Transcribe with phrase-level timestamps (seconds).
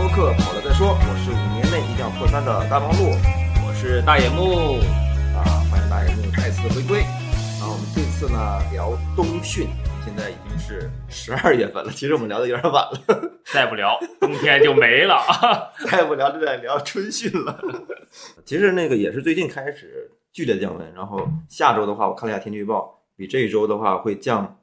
[0.00, 3.10] 播客跑了再说，我是五年内一定要破三的大王路
[3.66, 4.80] 我是大野木，
[5.36, 7.00] 啊，欢迎大家又再次回归。
[7.60, 9.68] 然后我们这次呢聊冬训，
[10.02, 15.20] 现在已经是十二月份了，其实我们聊的有点晚了， 再不聊冬天就没了。
[15.84, 17.60] 再不聊就得聊春训了。
[18.46, 24.56] 其实那个也是最近开始剧烈降温，然后下周的话，我看了一下天气预报，比这一周的话会降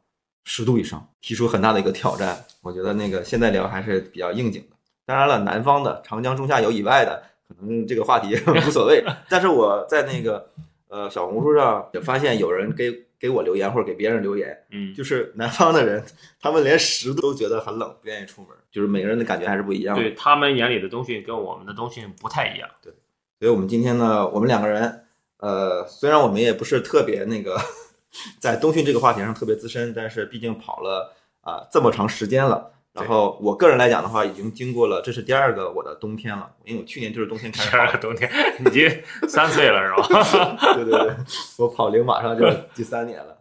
[0.46, 2.44] 十度以上，提出很大的一个挑战。
[2.63, 4.77] 我觉得那个现在聊还是比较应景的。
[5.08, 8.36] 当然了，南方的长江中下游以外的，可能这个话题
[8.68, 9.02] 无所谓。
[9.30, 10.50] 但是我在那个
[10.90, 16.04] 呃小红书上也发现有人给给我留言或者给别人留言，嗯，就是南方的人，
[16.42, 20.04] 他们连十度都觉得很冷，不愿意出门，就是每个人的感觉还是不一样的。
[20.04, 22.70] 对他们眼里的冬训跟我们的冬训不太一样。
[22.84, 22.92] 对
[23.40, 25.05] 所以我们今天呢，我们两个人，
[25.38, 27.58] 呃，虽然我们也不是特别那个
[28.42, 32.74] 在冬训这个话题上特别资深，但是毕竟跑了啊、这么长时间了。
[32.98, 38.90] 然后我个人来讲的话，已经经过了，这是第二个我的冬天了，因为我去年就是冬天开始 第二个冬天，你已经
[39.29, 40.57] 三岁了是吧？
[40.73, 41.15] 对对对，
[41.57, 43.37] 我跑龄马上就第三年了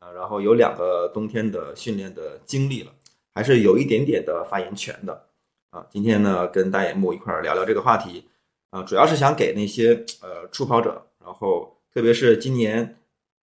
[0.00, 2.92] 啊，然后有两个冬天的训练的经历了，
[3.34, 5.24] 还是有一点点的发言权的
[5.70, 5.86] 啊。
[5.88, 8.28] 今天呢，跟大眼木一块儿聊聊这个话题
[8.70, 12.96] 啊，主要是想给那些呃初跑者，然后特别是今年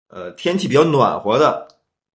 [0.08, 1.68] 呃天气比较暖和的，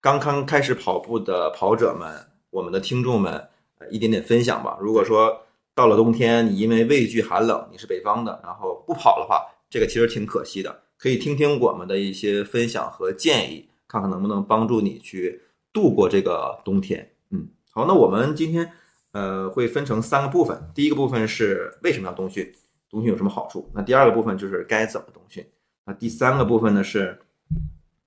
[0.00, 2.26] 刚刚开始跑步的跑者们，
[2.56, 3.34] 我们的听众们，
[3.76, 4.78] 呃一点点分享吧。
[4.80, 5.42] 如果说
[5.74, 10.84] 到了冬天，你因为畏惧寒冷，你是北方的，然后不跑的话，这个其实挺可惜的。
[10.96, 17.10] 可以听听我们的一些分享和建议，看看能不能帮助你去度过这个冬天。
[17.28, 18.72] 嗯，好，那我们今天
[19.12, 22.50] 呃会分成三个部分，第一个部分是为什么要冬训，
[22.88, 23.70] 冬训有什么好处？
[23.74, 25.46] 那第二个部分就是该怎么冬训，
[25.84, 27.18] 那第三个部分呢是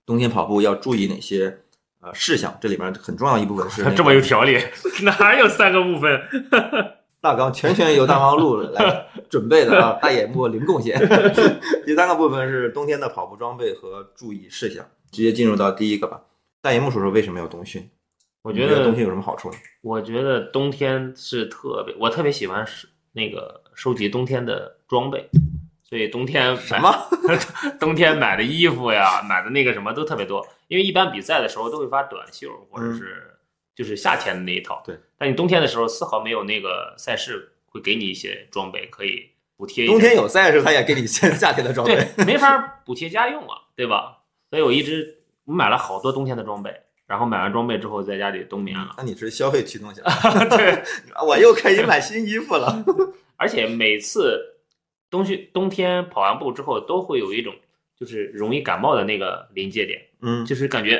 [0.07, 1.59] 冬天跑步要注意哪些
[2.01, 4.57] 呃事项，这里边很重要一部分是、那个 这么有条理，
[5.03, 6.19] 哪有三个部分？
[7.21, 10.97] 大纲全权由大王路来准备的啊，大野木零贡献。
[11.85, 16.21] 第三个部分是冬天的跑步装备和注意事项，直接进入到第一个吧。
[16.61, 17.89] 大野木说说为什么要冬训？
[18.41, 19.57] 我觉得冬训有什么好处呢？
[19.81, 25.29] 我觉得冬天是特别，我特别喜欢是那个收集冬天的装备，
[25.89, 26.95] 所以冬天买什么？
[27.79, 30.45] 冬天买的衣服呀，买的那个什么都特别多。
[30.67, 33.33] 因为一般比赛的时候都会发短袖或者是
[33.75, 34.95] 就是夏天的那一套，对。
[35.17, 39.87] 但你冬天的时候丝毫没有那个赛事会给你一些装备可以补贴。
[39.87, 41.95] 冬天有赛的时候，他也给你现 夏天的装备。
[41.95, 44.19] 对，没法补贴家用啊，对吧？
[44.51, 46.71] 所以我一直我买了好多冬天的装备，
[47.07, 48.93] 然后买完装备之后在家里冬眠了。
[48.97, 50.03] 那你是消费驱动型，
[50.55, 50.83] 对，
[51.25, 52.83] 我又可以买新衣服了。
[53.37, 54.58] 而且每次
[55.09, 57.55] 冬训冬天跑完步之后，都会有一种
[57.95, 60.97] 就是容易感冒的那个临界点，嗯，就是感觉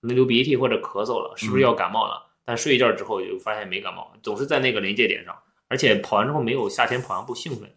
[0.00, 2.22] 可能流鼻涕或者咳嗽了，是不是要感冒了？
[2.44, 5.36] 但睡一觉之后就发现没感冒，总是在那个临界点上，
[5.68, 7.70] 而且跑完之后没有夏天跑完步兴奋。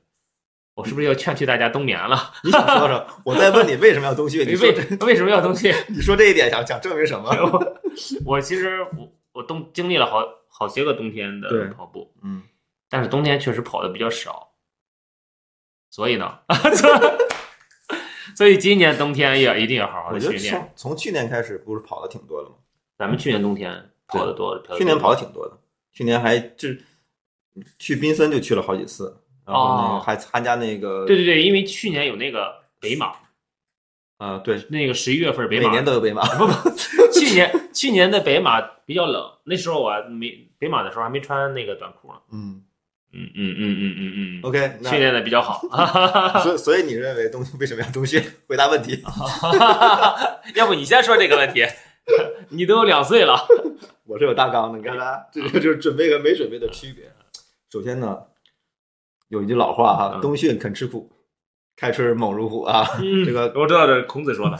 [0.76, 2.32] 我是不是要劝退大家冬眠了？
[2.44, 3.06] 你想说说？
[3.26, 4.48] 我在问你为什么要冬训？
[4.48, 5.74] 你为为什么要冬训？
[5.90, 7.30] 你说这一点想想证明什么？
[8.26, 12.44] 我其实我我冬经历了好好些个冬天的跑步，嗯，
[12.90, 14.52] 但是冬天确实跑的比较少，
[15.90, 16.40] 所以呢，
[18.36, 20.54] 所以今年冬天也一定要好好的训练。
[20.76, 22.56] 从从去年开始不是跑的挺多的吗？
[22.98, 25.58] 咱们去年冬天跑的多，去年跑的挺多的，
[25.92, 26.70] 去年还就
[27.78, 33.14] 去宾森就去了好几次，然后那个哦还参加那个对对对，因为去年有那个北马，
[34.18, 36.70] 啊对，那个十一月份北马，每年都有北马，不不，
[37.12, 42.20] 去年去年的北马比较冷，那时候我还没北马的时候还没穿那个短裤呢。
[42.32, 42.64] 嗯
[43.12, 45.62] 嗯嗯嗯嗯嗯嗯，，OK，训练的比较好。
[46.44, 48.24] 所以所以你认为冬为什么要冬训？
[48.48, 49.04] 回答问题。
[50.56, 51.66] 要不你先说这个问题，
[52.50, 53.48] 你都有两岁了。
[54.06, 57.12] 我是有大纲的，你看看，这个就是准备和没准备的区别。
[57.72, 58.18] 首先呢，
[59.30, 61.12] 有一句老话哈，嗯冬训肯吃苦，
[61.76, 62.88] 开春猛如虎啊。
[63.00, 64.58] 嗯这个我知道这是孔子说的。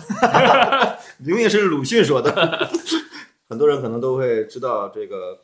[1.22, 2.70] 明明是鲁迅说的，
[3.50, 5.40] 很多人可能都会知道这个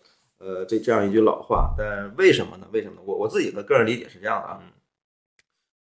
[0.46, 2.68] 呃这这样一句老话，但为什么呢？
[2.72, 3.02] 为什么呢？
[3.04, 4.60] 我我自己的个人理解是这样的啊，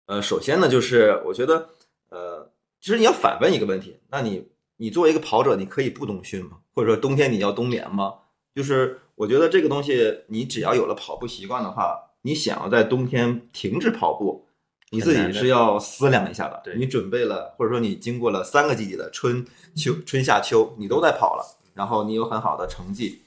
[0.08, 1.70] 呃，首先呢，就是我觉得
[2.10, 2.50] 呃，
[2.82, 4.48] 其实你要反问一个问题，那你
[4.78, 6.58] 你作为一个跑者，你可以不冬训吗？
[6.74, 8.16] 或者说冬天你要冬眠吗？
[8.56, 14.48] 就是我觉得这个东西，你只要有了跑步习惯的话，你想要在冬天停止跑步，
[14.90, 16.60] 你自己是要思量一下的。
[16.64, 19.46] 对你准备了，或者说你经过了三个季节的春
[19.76, 23.22] 秋、春夏秋，你都在跑了，然后你有很好的成绩，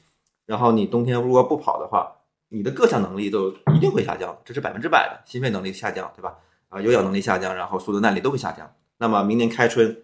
[0.49, 2.11] 然后你冬天如果不跑的话，
[2.49, 6.35] 你的各项能力都一定会下降，这是百分之百的，心肺能力下降，对吧？
[6.71, 8.75] 啊，有氧能力下降，然后速度耐力都会下降。
[8.97, 9.95] 那么明年开春，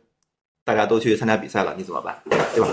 [0.62, 2.22] 大家都去参加比赛了，你怎么办？
[2.28, 2.68] 对吧？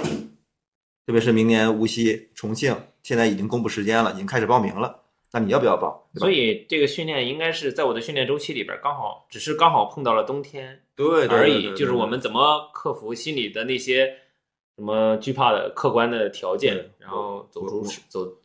[1.08, 5.00] 特别是明年无锡、重庆现在已经公布时间了，已经开始报名了。
[5.32, 6.10] 那你要不要报？
[6.16, 14.14] 所以这个训练应该是在我的训练周期里边，刚好只是刚好碰到了冬天对对而已，就是我们怎么克服心里的那些
[14.76, 18.38] 什么惧怕的客观的条件，然后走出我走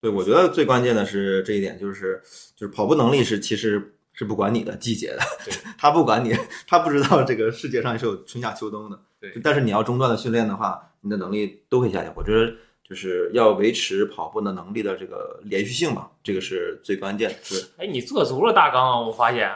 [0.00, 2.20] 对，我觉得最关键的是这一点，就是
[2.56, 6.34] 就是跑步能力是其实是不管你的季节的对，他不管你，
[6.66, 8.98] 他不知道这个世界上是有春夏秋冬的。
[9.20, 12.12] 对但是你要中断的训练的话，你的能力都会下降。
[12.16, 12.52] 我觉得
[12.82, 17.36] 就是要维持跑步的能力的这个连续性嘛，这个是最关键的。
[17.44, 19.00] 是哎，你做足了大纲啊！
[19.00, 19.48] 我发现，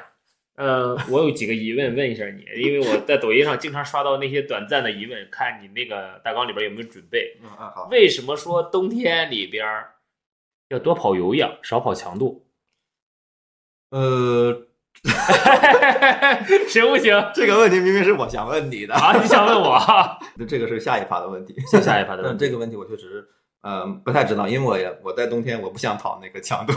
[0.57, 7.37] 呃，我有几个疑问问一下你，因为我在抖音上经常刷到那些短暂的疑问，看你那个大纲里边有没有准备。
[7.43, 9.93] 嗯嗯好，为什么说冬天里边儿
[10.69, 12.47] 要多跑有氧，少跑强度？
[13.91, 14.67] 呃，
[16.69, 17.15] 行不行？
[17.35, 19.79] 这个问题明明是我想问你的，啊，你想问我？
[20.37, 21.55] 那 这个是下一趴的问题。
[21.71, 22.45] 下下一趴的问题。
[22.45, 23.23] 这个问题我确实
[23.61, 26.73] 呃不太知道，因为我也我在冬天我不想跑那个强度。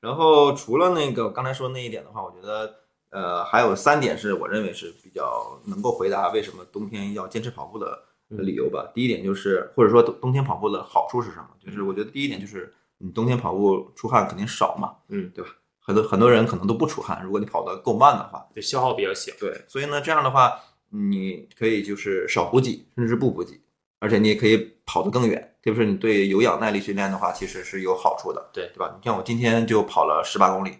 [0.00, 2.74] 然后除了那个刚才说那一点的话，我觉得
[3.10, 7.98] 呃还有三点是我认为是比较能够回答为什么冬天要坚持跑步的
[8.28, 8.90] 理由吧。
[8.94, 11.48] 第一点就是或者说冬冬天跑步的好处是什么？
[11.64, 15.50] 就是我觉得第一点就是你冬天跑步出汗肯定少嘛，嗯，对吧？
[15.80, 19.32] 很多很多人可能都不出汗，如果你跑得够慢的话，就消耗比较小。
[19.40, 20.60] 对，所以呢，这样的话，
[20.90, 23.58] 你可以就是少补给，甚至是不补给，
[23.98, 25.40] 而且你也可以跑得更远。
[25.62, 28.94] 特别是你对有氧耐力训练的话，其实是有好处的，对对吧？
[28.96, 30.78] 你像我今天就跑了十八公里，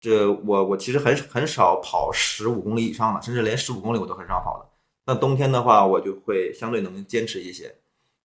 [0.00, 4.70] 这我我其实很很少跑十五公里以上的，甚至连十五公里我都很少跑的。
[5.06, 7.74] 那冬天的话，我就会相对能坚持一些，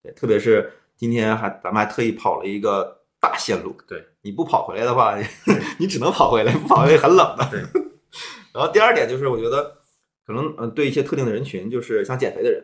[0.01, 5.17] 对，特别是今天还咱们还特意跑了一个大线路，对，你不跑回来的话，
[5.77, 7.45] 你只能跑回来，不跑回来很冷的。
[7.51, 7.61] 对。
[8.53, 9.77] 然后第二点就是，我觉得
[10.25, 12.63] 可能嗯，对一些特定的人群，就是想减肥的人，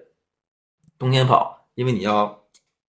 [0.98, 2.44] 冬天跑，因为你要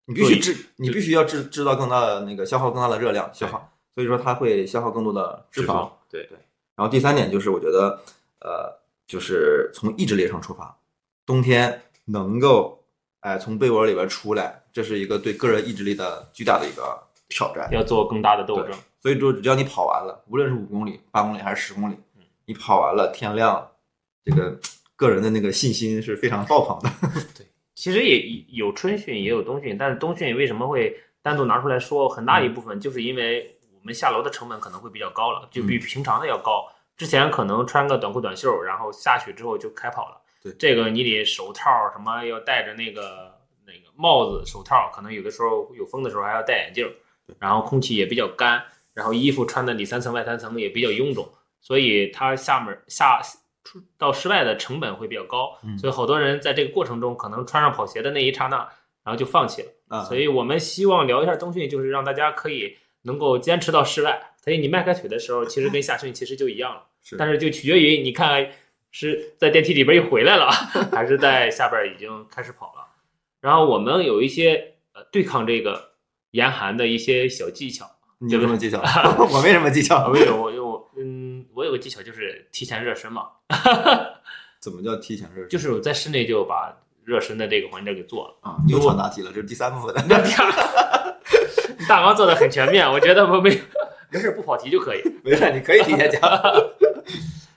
[0.06, 5.90] 你必须制，你必须要制制造更大的那个消耗更大的热量消耗，所以说它会消耗更多的脂肪。
[6.10, 6.38] 对对
[6.76, 8.00] 然后第三点就是，我觉得
[8.40, 10.76] 呃，就是从意志力上出发，
[11.26, 12.84] 冬天能够
[13.22, 16.98] 哎、从被窝里边出来，这是一个对个人意志力的巨大的一个
[17.28, 17.68] 挑战。
[17.70, 18.72] 要做更大的斗争。
[19.02, 23.70] 所以说，只要你跑完了，无论是五公里、八公里还是十公里嗯，你跑完了，天亮，
[24.24, 24.58] 这个
[24.96, 26.90] 个人的那个信心是非常爆棚的。
[27.80, 32.10] 其实也有春训，也有冬训，但是冬训为什么会单独拿出来说？
[32.10, 36.68] 很大一部分就是因为我们下楼的成本可能会比较高了，就比平常的要高。
[36.98, 40.22] 之前可能穿个短裤短袖，然后下去之后就开跑了。
[40.44, 43.34] 对这个你得手套什么要戴着那个
[43.66, 46.92] 那个帽子、手套，可能有的时候有风的时候还要戴眼镜儿，
[47.40, 48.62] 然后空气也比较干，
[48.94, 51.26] 然后衣服穿的里三层外三层也比较臃肿，
[51.62, 53.22] 所以它下面下
[53.64, 58.58] 出到室外的成本会比较高，嗯所以好多人在这个过程中可能穿上跑鞋的那一刹那，
[59.04, 59.70] 然后就放弃了。
[59.90, 64.34] 啊，所以我们希望聊一下冬训，就是让大家可以能够坚持到室外。
[64.44, 68.50] 所以你迈开腿的时候，其实跟夏训其实就一样了， 是但是就取决于你看
[68.92, 70.50] 是在电梯里边又回来了，
[70.92, 72.86] 还是在下边已经开始跑了。
[73.42, 75.92] 然后我们有一些呃对抗这个
[76.32, 77.86] 严寒的一些小技巧。
[78.22, 78.82] 你有什么技巧？
[79.32, 80.10] 我没什么技巧。
[80.10, 80.89] 我有我有嗯，
[81.60, 83.28] 我有个技巧就是提前热身嘛，
[84.62, 85.50] 怎么叫提前热身？
[85.50, 88.50] 就是我在室内就把热身的这个环节给做了。
[88.50, 89.94] 啊，你又闯大题了，这是第三部分。
[90.08, 91.18] 那第二，
[91.90, 93.50] 大纲做的很全面，我觉得我没
[94.10, 95.02] 没事不跑题就可以。
[95.22, 96.22] 没事，你可以提前讲。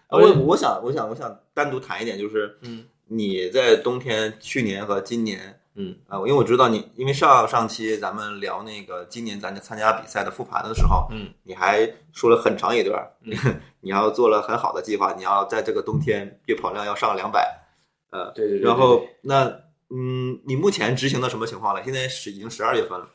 [0.08, 5.96] 我我想我想我想单独谈一点，就是嗯你在冬天去年和今年嗯。
[6.08, 13.36] 啊、因为我知道你，因为上上期咱们聊那个今年咱参加比赛的复盘的时候，嗯，你还说了很长一段，嗯。
[13.84, 17.62] 你要做了很好的计划，你要在这个冬天月跑量要上两百，
[18.10, 18.68] 呃，对对对。
[18.68, 19.44] 然后那
[19.90, 21.82] 嗯，你目前执行的什么情况了？
[21.82, 23.08] 现在是已经十二月份了，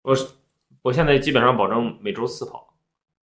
[0.00, 0.26] 我是
[0.80, 2.71] 我现在基本上保证每周四跑，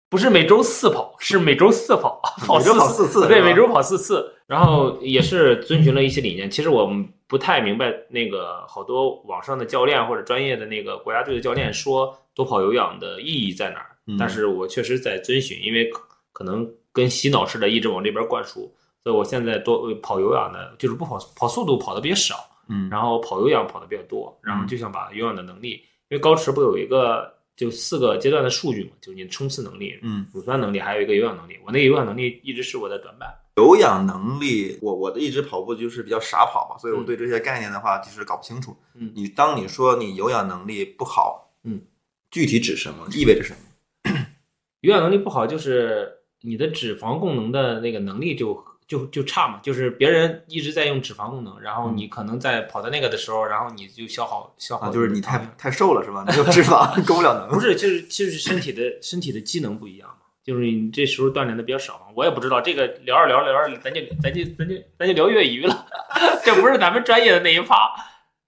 [0.09, 6.49] 不是每周四跑，是每周四跑， 跑每周跑四四次，对，每周跑四次，然后也是遵循了一些理念。
[6.49, 14.15] 其实我们不太明白那个好多网上的教练或者专业的那个国家队的教练说多跑有氧的意义在哪儿，嗯。
[14.17, 18.73] 但是我确实在遵循，因为可可能跟洗脑似的一直往这边灌输，
[19.03, 22.35] 所以我现在多跑有氧的，就是不跑跑速度跑的比较少，
[22.69, 22.87] 嗯。
[22.89, 31.57] 然后跑有氧跑的比较多，然后就想把有氧的能力，因为高驰不有一个就四个阶段的数据嘛，就是你的冲刺能力、嗯，乳酸能力，还有一个有氧能力。
[31.65, 33.27] 我那个有氧能力一直是我的短板。
[33.55, 38.77] 有氧能力，我我的一直跑步就是比较傻跑嘛，所以我嗯对这些概念的话，就是搞不清楚。
[38.93, 41.81] 嗯你当你说你有氧能力不好，嗯，
[42.29, 43.07] 具体指什么？
[43.11, 44.13] 意味着什么？
[44.81, 56.23] 有氧能力不好，就是你的脂肪供能的那个能力就就就差嘛，就是别人一直在用脂肪功能，然后嗯你可能在跑到那个的时候，然后你就消耗消耗啊，就是你太太瘦了是吧？
[56.27, 57.49] 没有脂肪， 供不了能。
[57.49, 62.05] 不是，就是就是身体的身体的机能不一样嘛，就是你这时候锻炼的比较少嘛。
[62.15, 65.85] 我也不知道这个聊着聊着聊着，咱就咱就咱就咱就聊业余了，
[66.45, 67.75] 这不是咱们专业的那一趴。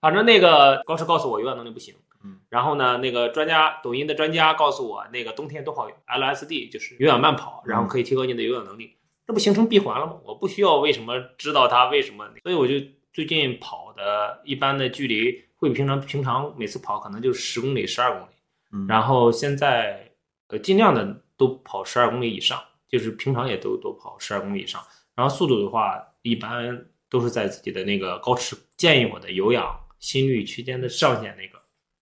[0.02, 1.94] 反正那个高师告诉我有氧能力不行，
[2.24, 8.96] 嗯，然后呢，那个专家抖音的专家告诉我，那个冬天多跑 LSD 就是有氧慢跑，然后可以提高你的有氧能力，
[9.30, 10.18] 这不形成闭环了吗？
[10.24, 12.74] 我不需要为什么知道它为什么，所以我就
[13.14, 18.32] 最近跑的一般的距离会比平常平常每次跑可能就十公里、十二公里。
[18.72, 20.12] 嗯然后现在
[20.48, 24.82] 呃尽量的都跑十二公里以上，就是平常也都都跑十二公里以上。
[25.14, 31.62] 然后速度的话，一般都是在自己的那个高持建议我的有氧心率区间的上限那个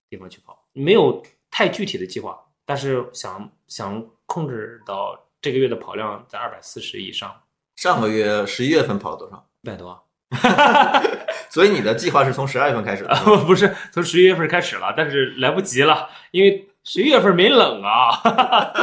[0.09, 7.33] 地方去跑，没有太具体的计划，但是想想控制到这个月的跑量在二百四十以上，
[7.77, 9.47] 上个月十一月份跑了多少？
[9.61, 9.97] 一百多。
[11.49, 13.09] 所以你的计划是从十二月份开始的。
[13.09, 18.11] 啊， 不是从十一月份开始了，但是来不及了，因为十一月份没冷啊，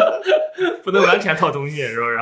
[0.83, 2.19] 不能完全套东西，是不是？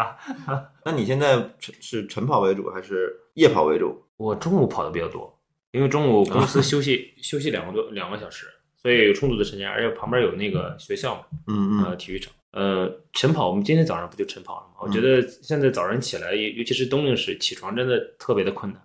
[0.85, 4.05] 那你现在是晨跑为主还是夜跑为主？
[4.17, 5.33] 我中午跑的比较多，
[5.71, 12.33] 因为中午公司休息、休息两个多两个小时，所以有充足的时间，而且旁边有那个学校嘛，嗯呃，体育场。
[12.53, 14.75] 呃，晨跑，我们今天早上不就晨跑了吗？
[14.81, 18.83] 我觉得现在早上起来，尤尤其是冬令时，起床真的特别的困难。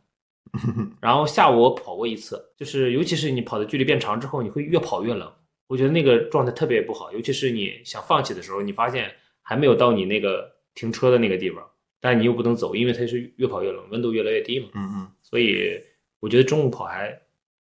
[1.01, 5.29] 然后下午我跑过一次，就是尤其是你跑的距离变长之后，你会越跑越冷，
[5.67, 7.11] 我觉得那个状态特别不好。
[7.11, 11.61] 尤其是你想放弃的时候，你发现还没有到你那个停车的那个地方，
[11.99, 14.69] 但你又不能走，因为它是越跑越冷，温度越来越低嘛。
[14.75, 15.77] 嗯嗯所以
[16.21, 17.13] 我觉得中午跑还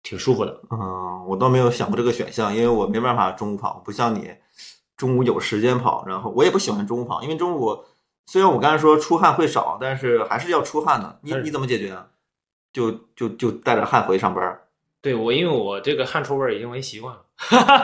[0.03, 0.61] 挺舒服的。
[0.71, 4.31] 嗯，我倒没有想过这个选项，因为我没办法中午跑，不像你
[4.99, 7.83] 中午有时间跑，然后我也不喜欢中午跑，因为中午
[8.27, 11.19] 虽然我刚才说出汗会少，但是还是要出汗的。
[11.23, 12.07] 你你怎么解决啊？
[12.71, 14.61] 就就就带着汗回去上班？
[15.01, 17.23] 对我，因为我这个汗臭味儿已经闻习惯了。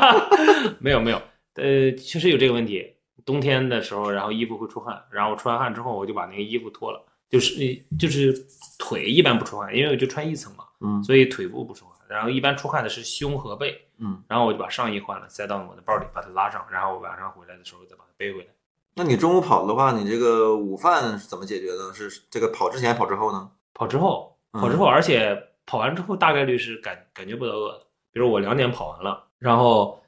[0.80, 1.23] 没有没有，
[1.54, 2.92] 呃，确实有这个问题。
[3.25, 7.54] 冬天的时候，然后衣服会出汗，然后出完汗之后，我就把那个衣服脱了，就是
[7.99, 8.35] 就是
[8.78, 11.93] 腿一般不出汗，因为我就穿一层嘛，嗯所以腿部不出汗。
[12.08, 18.46] 然后一般出汗的是胸和背，嗯，然后我就把上衣换了，塞到我的包里，把它拉上，然后晚上回来的时候再把它背回来。
[18.94, 21.92] 那你中午跑的话，你这个午饭是怎么解决呢？
[21.92, 23.50] 是这个跑之前跑之后呢？
[23.73, 27.84] 跑之后，嗯跑之后，而且跑完之后大概率是感感觉不到饿的。
[28.12, 30.00] 比如我两点跑完了，然后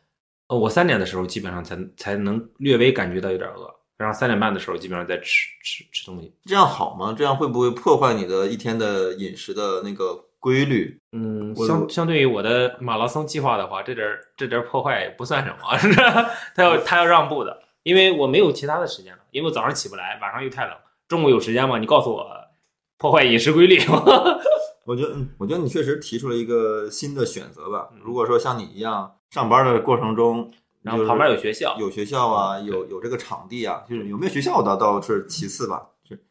[0.47, 6.33] 呃我三点的时候基本上才才能略微感觉到有点饿，然后三点半的时候基本上在吃吃吃东西。
[6.45, 7.13] 这样好吗？
[7.19, 10.97] 这样会不会破坏你的一天的饮食的那个规律？
[11.11, 15.77] 嗯，相相对于我的马拉松计划的话，这点儿这点儿破坏也不算什么？
[16.55, 20.77] 他要他要让步的，因为我没有其他的时间了，因为我早上起不来，晚上又太冷，
[21.09, 21.81] 中午有时间吗？
[21.81, 22.25] 你告诉我
[22.97, 23.77] 破坏饮食规律。
[24.87, 27.99] 我觉得，嗯我觉得你确实提出了一个新的选择吧嗯。
[28.05, 30.49] 如果说像你一样上班的过程中，
[30.83, 35.89] 然后旁边有学校，有学校啊，嗯有有这个场地啊，就是有没有学校倒倒是其次吧。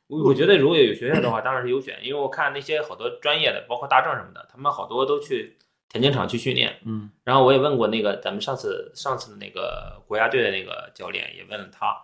[0.08, 5.58] 是我我觉得如果有学校的话，当然是优选，因为我看那些好多专业的，包括大正什么的，他们好多都去
[5.90, 6.78] 田径场去训练。
[6.86, 11.98] 嗯然后我也问过那个咱们上次上次的那个国家队的那个教练，也问了他，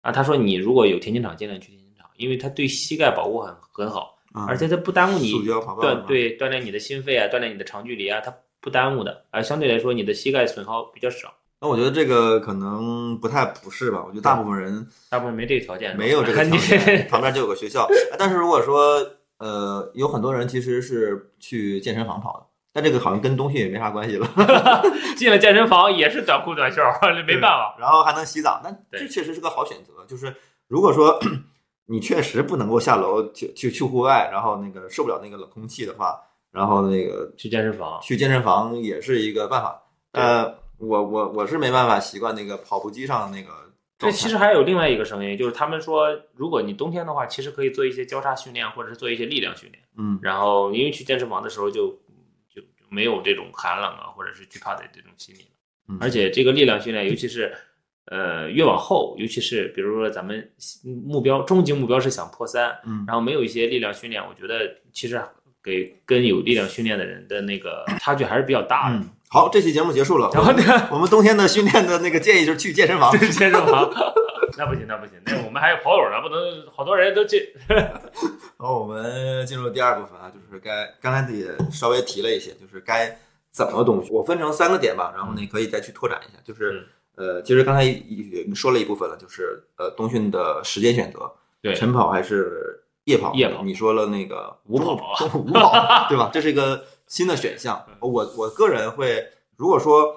[0.00, 5.32] 啊，他说你如果有田径场，尽量去田径场，因为他对膝盖保护很很好，啊，而且他不耽误你
[6.06, 14.02] 对锻炼你的心肺啊，锻炼你的长距离啊，他不耽误的，而相对来说你的膝盖损耗比较少，那我觉得这个可能不太不是吧。
[14.04, 17.88] 我觉得大部分人大部分没这个条件，没有这个条件， 旁边就有个学校。
[18.18, 19.00] 但是如果说
[19.38, 24.28] 呃，有很多人其实是去健身房跑的，但这个好像跟冬训也没啥关系了。
[25.16, 26.82] 进了健身房也是短裤短袖，
[27.24, 27.76] 没办法。
[27.78, 30.04] 然后还能洗澡，那这确实是个好选择。
[30.08, 30.34] 就是
[30.66, 31.16] 如果说
[31.86, 36.18] 你确实不能够下楼去去去户外，然后那个受不了那个冷空气的话，
[36.50, 39.80] 然后那个去健身房，去健身房也是一个办法。
[40.12, 43.50] 呃，我我我是没办法习惯那个跑步机上那个
[43.98, 44.10] 这。
[44.10, 49.82] 其实还有另外一个声音，就是他们说，如果你冬天的话，其实可以做一些交叉训练，或者是做一些力量训练。
[49.96, 51.88] 嗯然后因为去健身房的时候就
[52.52, 55.48] 就就没有这种寒冷啊，或者是惧怕的这种心理了。
[55.88, 57.54] 嗯，而且这个力量训练，尤其是
[58.06, 60.50] 呃越往后，尤其是比如说咱们
[61.06, 65.22] 目标终极目标是想破三，嗯然后没有一些力量训练，我觉得其实
[65.62, 68.96] 给跟有力量训练的人的那个 差距还是比较大的。
[68.96, 70.30] 嗯，好，这期节目结束了。
[70.34, 73.12] 然后呢，我们冬天的训练的那个建议就是去健身房。
[73.18, 73.90] 去健身房，
[74.58, 77.54] 那不行，那不行，那我们还有跑友呢，不能好多人都去。
[77.68, 83.18] 然后我们进入第二部分啊，就是该刚才也稍微提了一些，就是该
[83.50, 84.12] 怎么冬训。
[84.12, 86.38] 我分成三个点吧，然后你可以再去拓展一下。
[86.44, 87.84] 就是呃，其实刚才
[88.54, 95.72] 说了一部分了，就是呃冬训的时间选择，对晨跑还是夜跑，夜跑你说了那个午跑中午午跑，
[96.08, 96.30] 对吧？
[96.32, 97.84] 这是一个新的选项。
[98.00, 99.24] 我我个人会，
[99.56, 100.14] 如果说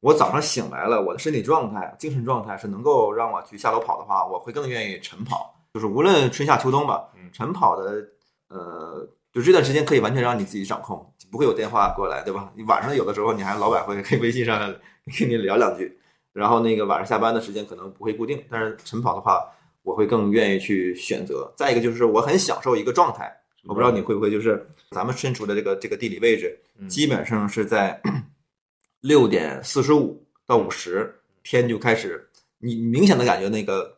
[0.00, 5.54] 我早上醒来了，我的身体状态、精神状态是能够让我去下楼跑的话，我会更愿意晨跑。
[5.74, 8.04] 就是无论春夏秋冬吧，嗯晨跑的
[8.48, 12.50] 呃，就这段时间可以完全让你自己掌控，不会有电话过来，对吧？
[12.56, 14.58] 你晚上有的时候你还老板会可以微信上
[15.18, 15.98] 跟你聊两句，
[16.32, 19.44] 然后那个晚上下班的时间可能不会固定，但是晨跑的话，
[19.88, 21.50] 我会更愿意去选择。
[21.56, 27.98] 再一个就是我很享受一个状态，我不知道你会不会，就是咱们身处的这个这个地理位置，嗯基本上是在
[29.00, 32.28] 六点四十五到五十，天就开始，
[32.58, 33.96] 你明显的感觉那个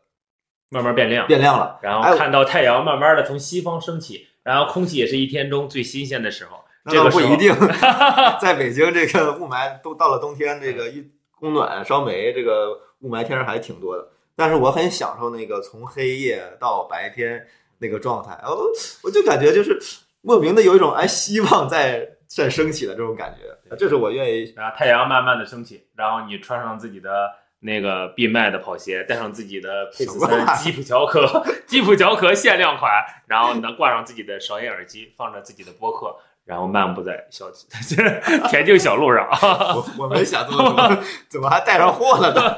[0.69, 1.77] 慢慢变亮，变亮了。
[1.81, 6.57] 然哎后看到太阳慢慢的从西方升起，然后空气也是一天中最新鲜的时候。
[6.83, 7.53] 那这个不一定，
[8.41, 11.05] 在北京这个雾霾都到了冬天，这个一
[11.39, 14.10] 供暖烧煤，这个雾霾天儿还挺多的。
[14.35, 17.45] 但是我很享受那个从黑夜到白天
[17.77, 18.57] 那个状态，哦，
[19.03, 19.79] 我就感觉就是
[20.21, 27.09] 莫名的有一种哎希望在在升起的这种感觉，这是我愿意然后太阳慢慢的升起，然后你穿上自己的
[27.59, 32.91] 那个必卖的跑鞋，带上自己的佩斯什么玩意儿森吉普乔克吉普乔克限量款，
[33.27, 37.45] 然后呢挂上自己的韶音耳机，放着自己的播客，然后漫步在小
[38.49, 39.27] 田径小路上。
[39.75, 42.55] 我我没想这么多，怎么还带上货了呢？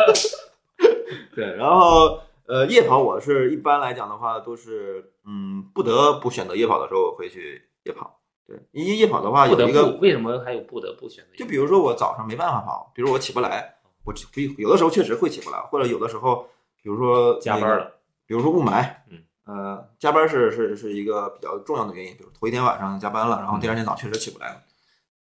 [1.35, 8.19] 对，然后呃，夜跑我是一般来讲的话，都是嗯不得不选择夜跑的时候，我会去夜跑。
[8.45, 11.35] 对，因为夜跑的话有一个不，为什么还有不得不选择？
[11.38, 14.25] 就比如说我早上没办法跑，比如我起不来，我只
[14.57, 16.45] 有的时候确实会起不来，或者有的时候，
[16.81, 17.93] 比如说那个加班了，
[18.27, 24.62] 比如说雾霾，嗯，呃，加班是是是一个比较重要的原因，比如头一天晚上加班了，然后第二天早确实起不来了，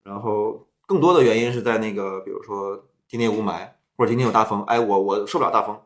[0.03, 3.69] 然后更多的原因是在那个，比如说今天有雾霾，
[4.03, 5.81] 或者今天有大风，哎，我我受不了大风，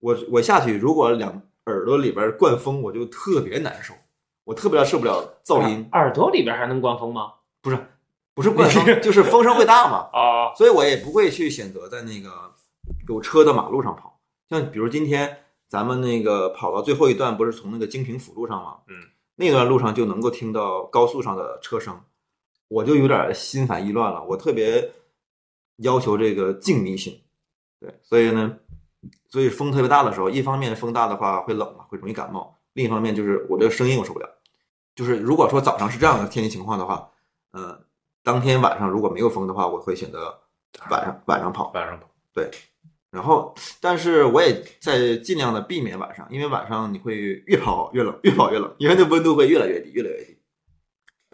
[0.00, 3.94] 我我下去如果两耳朵里边灌风，我就特别难受，
[4.44, 7.32] 我特别受不了噪音，耳朵里边还能灌风吗？
[7.62, 7.78] 不是
[8.34, 12.30] 不是灌风，就是风声会大嘛， 啊，所以我也不会去选择在那个
[13.08, 14.20] 有车的马路上跑。
[14.50, 18.76] 像比如今天咱们那个跑到最后一段，不是从那个京平辅路上吗？
[18.88, 18.96] 嗯，
[19.36, 21.98] 那段路上就能够听到高速上的车声，
[22.68, 24.22] 我就有点心烦意乱了。
[24.24, 24.92] 我特别
[25.78, 27.20] 要求这个静谧性，
[27.86, 28.58] 对，所以呢，
[29.28, 34.28] 所以风特别大的时候，一方面风大的话会冷嘛，会容易感冒；另一方面就是我这个声音我受不了。
[34.96, 37.08] 就是如果说早上是这样的天气情况的话，
[37.52, 37.80] 呃，
[38.24, 40.36] 当天晚上如果没有风的话，我会选择
[40.90, 41.70] 晚上晚上跑。
[41.72, 42.10] 晚上跑。
[42.34, 42.50] 对
[43.10, 50.38] 然后，但是我也在尽量的避免晚上，因为晚上你会越跑越冷，越跑越冷，因为那温度会越来越低，越来越低。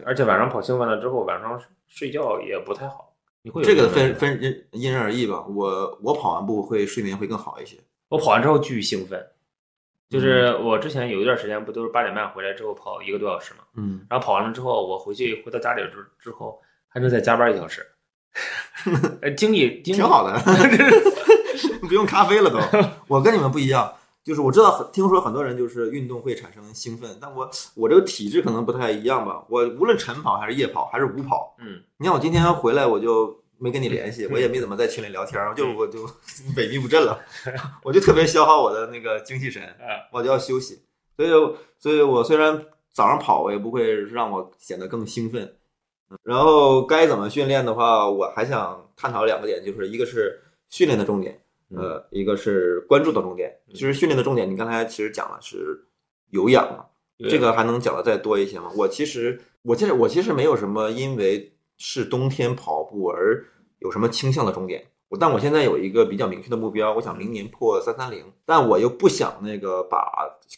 [0.05, 3.12] 而且晚上跑兴奋了之后，晚上睡觉也不太好。
[3.43, 5.45] 你会有这个分分因因人而异吧。
[5.47, 7.77] 我我跑完步会睡眠会更好一些。
[8.09, 9.23] 我跑完之后巨兴奋，
[10.09, 17.85] 就是嗯我之前有一段时间不都是八点半回来之后跑一个多小时嘛，嗯，然后跑完了之后，我回去回到家里之之后还能再加班一小时，
[19.21, 20.39] 呃，精力挺好的，
[21.87, 22.59] 不用咖啡了都。
[23.07, 29.43] 我跟你们不一样，就是我知道很听说很多人就是运动会产生兴奋，但我我这个体质可能不太一样吧。
[29.49, 36.05] 我无论晨跑还是夜跑还是午跑，嗯，你看我今天回来我就没跟你联系，我也没怎么在群里聊天，我就我就
[36.55, 37.19] 萎靡不振了，
[37.83, 40.81] 我就特别消耗我的那个精气神，啊，我就要休息。
[41.15, 41.29] 所以，
[41.77, 45.57] 所以我虽然早上跑，我也不会让我显得更兴奋。
[46.23, 51.42] 然后该怎么训练的话，我还想探讨两个点，就是一个是训练的重点，
[51.75, 53.53] 呃，一个是关注的重点。
[53.73, 55.85] 其实训练的重点，你刚才其实讲了是
[56.29, 56.85] 有氧嘛，
[57.29, 58.71] 这个还能讲的再多一些吗？
[58.75, 63.45] 我其实我其实我其实没有什么因为是冬天跑步而
[63.79, 64.85] 有什么倾向的终点。
[65.09, 69.99] 我但我现在有一个比较明确的目标，我想明年破三三零，但我又不想那个把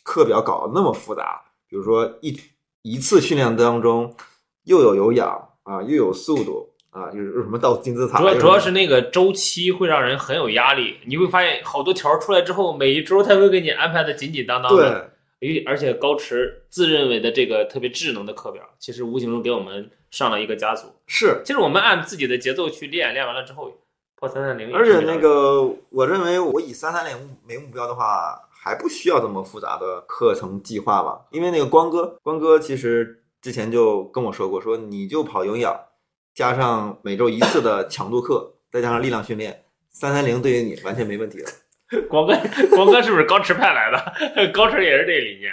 [0.03, 2.39] 课表搞得那么复杂，比如说一
[2.83, 4.15] 一次训练当中
[4.63, 15.09] 又有有氧啊，又有速度啊，又有什么到金字塔，主要主要是那个周期会让人很有压力，你会发现好多条出来之后，每一周他会给你安排的紧紧当当的。
[15.41, 20.89] 对，因而且高驰自认为的这个特别智能的课表，其实无形中给我们上了一个枷锁。
[21.05, 23.69] 是其实我们按自己的节奏去练，练完了之后
[24.15, 24.73] 破三三零。
[24.73, 31.25] 而且那个，我认为我以三三零为目标的话，还不需要这么复杂的课程计划吧？
[31.31, 35.77] 因为那个光哥，光哥其实之前就跟我说过，说你就跑有氧，
[36.35, 41.49] 加上每周一次的强度课，再加上力量训练，三三零对于你完全没问题了。
[42.09, 42.35] 光哥，
[42.75, 44.51] 光哥是不是高驰派来的？
[44.51, 45.49] 高驰也是这个理念。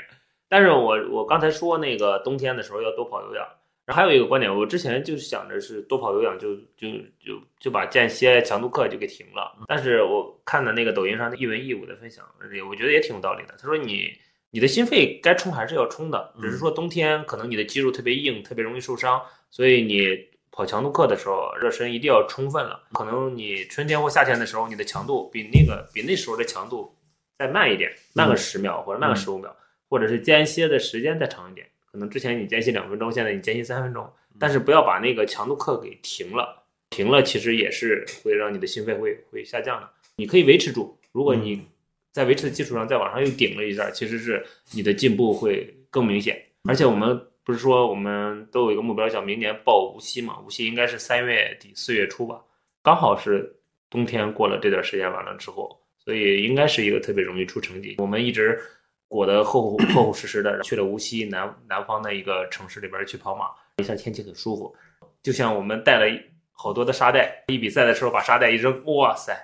[0.49, 3.47] 但是我我刚才说那个冬天的时候要多跑有氧，
[3.87, 6.89] 然后还有一个观点，我之前就想着是多跑有氧就就
[7.25, 9.57] 就就把间歇强度课就给停了。
[9.69, 12.25] 但是我看的那个抖音上的一文一武的分享，
[12.69, 13.55] 我觉得也挺有道理的。
[13.57, 14.11] 他说你
[14.51, 20.19] 你的心肺该冲还是要冲的，只是嗯说冬天可能你的肌肉特别硬，特别容易受伤，所以你
[20.53, 22.81] 跑强度课的时候，热身一定要充分了。
[22.93, 26.95] 可能你春天或夏天的时候，你的强度比那个比那时候的强度
[27.39, 29.57] 再慢一点，慢个嗯十秒或者慢个嗯十五秒，
[29.89, 31.67] 或者是间歇的时间再长一点。
[31.91, 36.63] 可能之前你间歇两分钟，现在你间歇三分钟，但是不要把那个强度课给停了。
[36.91, 39.89] 停了其实也是会让你的心肺会会下降的。
[40.17, 41.67] 你可以维持住，如果你
[42.13, 46.39] 在维持的基础上再往上又顶了一下，其实是你的进步会更明显。
[46.69, 50.39] 而且我们不是说我们都有一个目标，叫明年报无锡嘛？
[50.45, 52.41] 无锡应该是三月底四月初吧，
[52.83, 53.55] 刚好是
[53.91, 57.97] 冬天过了这段时间完了之后，所以应该是一个特别容易出成绩。
[57.99, 58.61] 我们一直
[59.09, 63.47] 裹得厚厚厚厚实实的，去了无锡南南方的一个城市里边去跑马，
[63.79, 64.75] 一下天气很舒服，
[65.23, 66.07] 就像我们带了
[66.53, 69.37] 好多的沙袋，一比赛的时候把沙袋一扔，哇塞！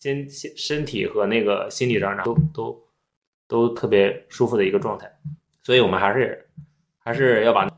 [0.00, 2.84] 身身体和那个心理上都都
[3.46, 5.08] 都特别舒服的一个状态，
[5.62, 6.44] 所以我们还是
[7.04, 7.68] 还是要把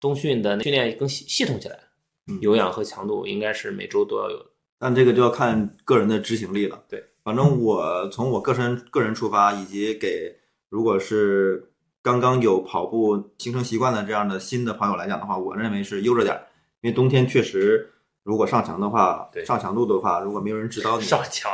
[0.00, 1.78] 冬训的训练更系系统起来
[2.26, 4.46] 嗯，有氧和强度应该是每周都要有的。
[4.78, 6.82] 但这个就要看个人的执行力了。
[6.88, 10.36] 对，反正我从我个人个人出发，以及给
[10.68, 11.70] 如果是
[12.02, 16.46] 刚刚有跑步形成习惯的这样的新的朋友来讲的话，我认为是悠着点儿，
[16.82, 17.90] 因为冬天确实
[18.26, 21.52] 如果上墙的话，对上强度的话，如果没有人指导你，上墙，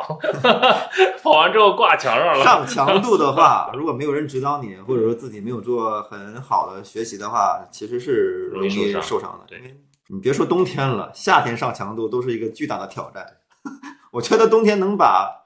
[1.23, 2.43] 跑完之后挂墙上了。
[2.43, 9.45] 上强度的话， 如果没有人指导你，或者说自己没有做很好的学习的话，其实是容易受伤的。
[9.47, 13.27] 对因为你别说冬天了，夏天上强度都是一个巨大的挑战。
[14.11, 15.45] 我觉得冬天能把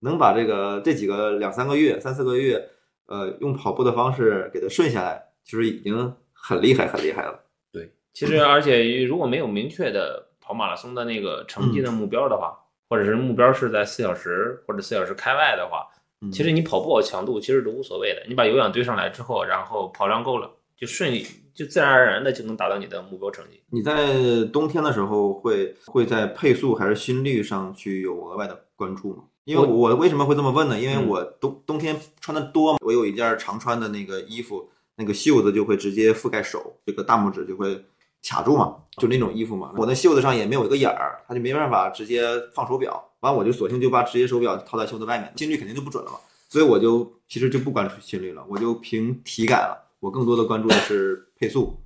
[0.00, 2.68] 能把这个这几个两三个月、三四个月，
[3.06, 7.38] 呃，用跑步的方式给它顺下来，其实已经很厉害、很厉害了。
[7.72, 12.54] 对，其实而且如果没有明确的跑马拉松的那个成绩的目标的话，
[12.88, 15.88] 或者是目标是在四小时或者四小时开外的话，
[16.20, 23.62] 嗯其实你跑步强度其实都无所谓的，你把有氧堆上来之后，然后跑量够了，就顺利就自然而然的就能达到你的目标成绩。
[23.70, 29.24] 你在冬天的时候会会在配速还是心率上去有额外的关注吗？
[29.44, 30.78] 因为我为什么会这么问呢？
[30.78, 37.84] 因为嗯我冬冬天穿的多，我有一件常穿的那个衣服，那个袖子就会直接覆盖手，这个大拇指就会
[38.28, 39.72] 卡住嘛，就那种衣服嘛。
[39.76, 42.22] 我那袖子上也没有一个眼儿，它就没办法直接
[42.54, 43.12] 放手表。
[43.20, 46.18] 完，我就索性就把职业手表套在袖子外面，心率肯定就不准了嘛。
[46.48, 49.92] 所以我就其实就不关注心率了，我就凭体感了。
[50.00, 51.80] 我更多的关注的是配速。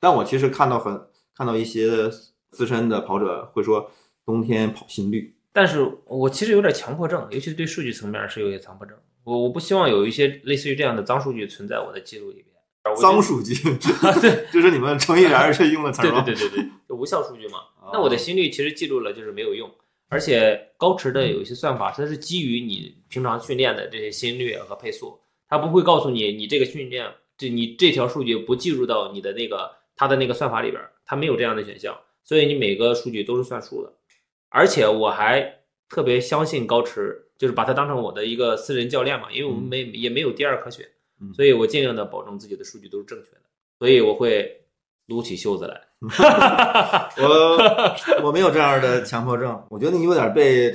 [0.00, 1.00] 但我其实看到很
[1.36, 2.10] 看到一些
[2.50, 3.90] 资深的跑者会说，
[4.26, 8.96] 冬天跑心率，但是我其实有点强迫症，尤其是对数据层面是有些强迫症。
[9.24, 12.51] 我我不希望有一些类似于这样的脏数据存在我的记录里边。
[12.90, 13.54] 我脏数据，
[14.20, 16.22] 对， 就是你们程序员是用的词儿对吗？
[16.24, 17.58] 对对对对，就无效数据嘛。
[17.80, 19.70] 哦那我的心率其实记录了就是没有用，
[20.08, 25.18] 而且高驰的有一些算法，它是基于你平常训练的这些心率和配速，
[25.48, 33.92] 它不会告诉你你这个训练，这你这条数据不计入到你的那个它的那个算法里边，它没有这样的选项，所以你每个数据都是算数的。
[34.48, 40.90] 而且我还特别相信高驰，就是把它当成我的一个私人教练嘛，因为我们没也没有第二可选嗯，
[41.34, 43.40] 所以我尽量的保证自己的数据都是正确的，
[43.78, 44.60] 所以我会
[45.06, 45.80] 撸起袖子来。
[47.18, 50.74] 我我没有这样的强迫症，我觉得你有点被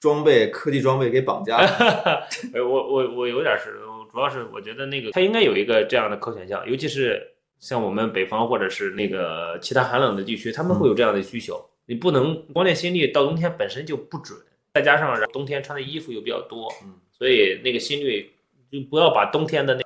[0.00, 1.66] 装备科技装备给绑架了。
[2.54, 3.78] 呃，我我我有点是，
[4.10, 7.22] 主要是我觉得那个它应该有一个这样的可选项，尤其是
[7.60, 11.62] 像我们北方或者是那个其他寒冷的地区，他们会有这样的需求。
[11.84, 14.38] 你不能光练心率，到冬天本身就不准，
[14.74, 18.32] 再加上冬天穿的衣服又比较多，嗯，所以那个心率
[18.72, 19.82] 就不要把冬天的那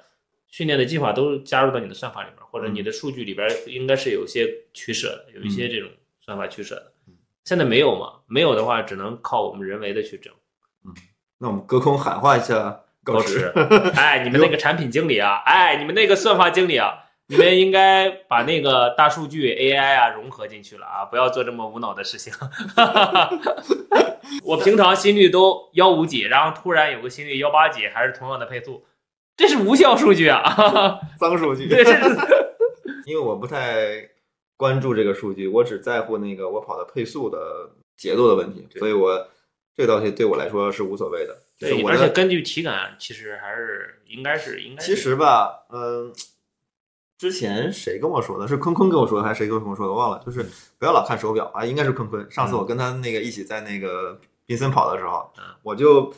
[0.46, 7.14] 训练的计划都加入到你的算法里面，或者你的数据里边应该是有些取舍的，有一些这种算法取舍的嗯。
[7.44, 8.20] 现在没有嘛？
[8.26, 10.32] 没有的话，只能靠我们人为的去整。
[10.84, 10.94] 嗯
[11.38, 13.52] 那我们隔空喊话一下高驰，，
[13.94, 22.32] 哎，你们那个产品经理啊，哎，你们那个算法经理啊，你们应该把那个大数据 AI 啊融合进去了啊，不要做这么无脑的事情。
[24.44, 28.84] 我平常心率都幺五几，然后突然有个心率幺八几，还是同样的配速，
[29.36, 31.00] 这是无效数据啊！
[31.18, 31.68] 脏数据。
[31.68, 32.16] 对，这是
[33.06, 34.08] 因为我不太
[34.56, 37.38] 关注这个数据，我只在乎那个我跑的配速的
[37.96, 39.28] 节奏的问题，所以我
[39.76, 41.36] 这个东西对我来说是无所谓的。
[41.58, 44.94] 对，我而且根据体感，其实还是应该是应该是。
[44.94, 46.12] 其实吧，嗯、
[47.18, 48.46] 之前谁跟我说的？
[48.46, 49.92] 是坤坤跟我说的，还是谁跟我说的？
[49.92, 50.22] 忘了。
[50.24, 50.46] 就是
[50.78, 52.30] 不要老看手表啊，应该是坤坤。
[52.30, 56.12] 上次我跟他那个一起在那个宾森跑的时候嗯，我就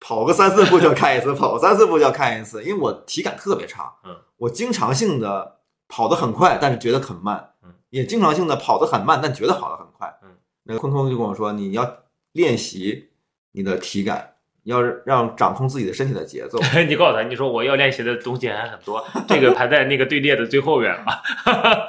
[0.00, 3.94] 跑个三四步就要看一次，跑个三四步就要看一次，因为我体感特别差。
[4.04, 7.54] 嗯，我经常性的跑得很快，但是觉得很慢。
[7.62, 10.18] 嗯，也经常性的跑得很慢，但觉得跑得很快。
[10.22, 10.30] 嗯，
[10.64, 11.98] 那个坤坤就跟我说，你要
[12.32, 13.10] 练习
[13.52, 14.34] 你的体感，
[14.68, 16.58] 要让掌控自己的身体的节奏。
[16.86, 21.04] 你告诉他，你说我要练习的东西还很多，这个排在那个队列的最后边了。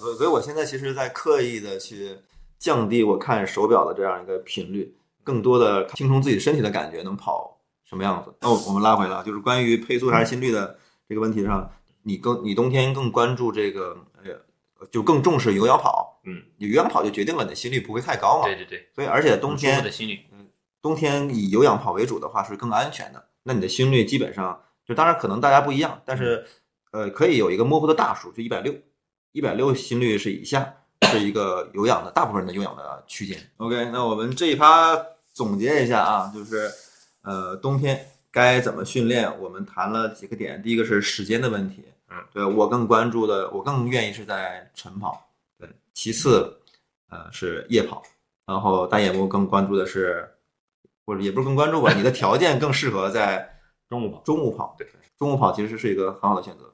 [0.00, 2.16] 所以，所以我现在其实在刻意的去
[2.58, 8.32] 降低我看手表的这样一个频率，更多的听从自己身体的感觉，能跑什么样子。
[8.40, 11.68] 那我们拉回来，就是关于配速还是心率的这个问题上，
[12.04, 16.20] 你更你冬天更关注这个，呃，就更重视有氧跑。
[16.24, 18.44] 嗯，你有氧跑就决定了你的心率不会太高嘛。
[18.44, 20.20] 对对对，所以而且冬天的心率，
[20.82, 23.24] 冬天以有氧跑为主的话是更安全的。
[23.44, 26.44] 那你的心率基本上就当然可能大家不一样，但是
[26.90, 28.74] 呃可以有一个模糊的大数，就一百六，
[29.32, 33.38] 一百六心率是以下是一个有氧的大部分人的有氧的区间。
[33.56, 34.96] OK，那我们这一趴
[35.32, 36.70] 总结一下啊，就是
[37.22, 40.60] 呃冬天该怎么训练，我们谈了几个点。
[40.62, 45.28] 第一个是时间的问题，嗯，对我更关注的，我更愿意是在晨跑。
[45.58, 46.56] 对，其次
[47.08, 48.02] 呃是夜跑，
[48.46, 50.28] 然后大野木更关注的是。
[51.04, 54.20] 或者也不是更关注吧，你的条件更适合在 中午跑。
[54.24, 54.86] 中午跑，对，
[55.18, 56.72] 中午跑其实是一个很好的选择，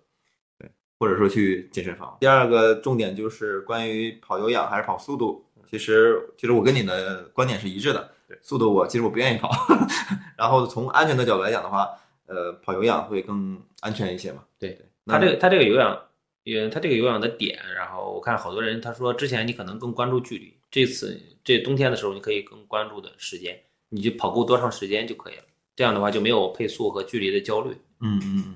[0.59, 2.17] 对，或者说去健身房。
[2.21, 9.51] 第二个重点就是关于跑有氧还是跑速度，其实其实我跟你的观点是一致的，对，速度我其实我不愿意跑，
[10.37, 11.89] 然后从安全的角度来讲的话，
[12.27, 14.45] 呃，跑有氧会更安全一些嘛。
[14.59, 15.99] 对对，他这个他这个有氧，
[16.45, 23.59] 也，他这个有氧的点，然后我看好多人他说之前你可能更关注距离，这次这冬天的时候你可以更关注的时间。
[23.91, 25.43] 你就跑够多长时间就可以了，
[25.77, 27.71] 这样的话就没有配速和距离的焦虑。
[28.01, 28.55] 嗯嗯嗯。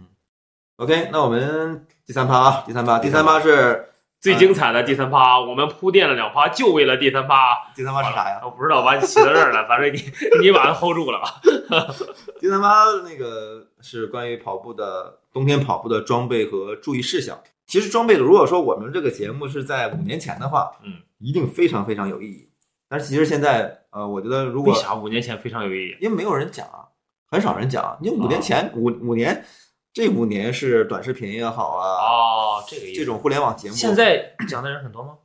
[0.76, 3.88] OK，那我们第三趴啊，第三趴，第三趴是
[4.20, 7.72] 最精彩的第三趴，我们铺垫了两趴，就为了第三趴。
[7.74, 8.40] 第三趴是啥呀？
[8.44, 10.00] 我不知道，把你写到这儿了，反正你
[10.40, 11.40] 你把它 hold 住了吧。
[12.40, 17.38] 第三趴那个是关于跑步的冬天跑步的装备和注意事项。
[17.66, 22.48] 其实装备，如果说我们这个节目是在五年前的话，嗯，一定非常非常有意义。
[22.92, 23.78] 但是其实现在。
[23.92, 25.96] 呃，我觉得如果为啥五年前非常有意义？
[26.00, 26.88] 因为没有人讲啊，
[27.30, 27.94] 很少人讲。
[28.00, 29.44] 你五年前五五年，
[29.92, 35.18] 这五年是短视频也好啊，哦，这个这种互联网节目，现在 讲的人很多吗？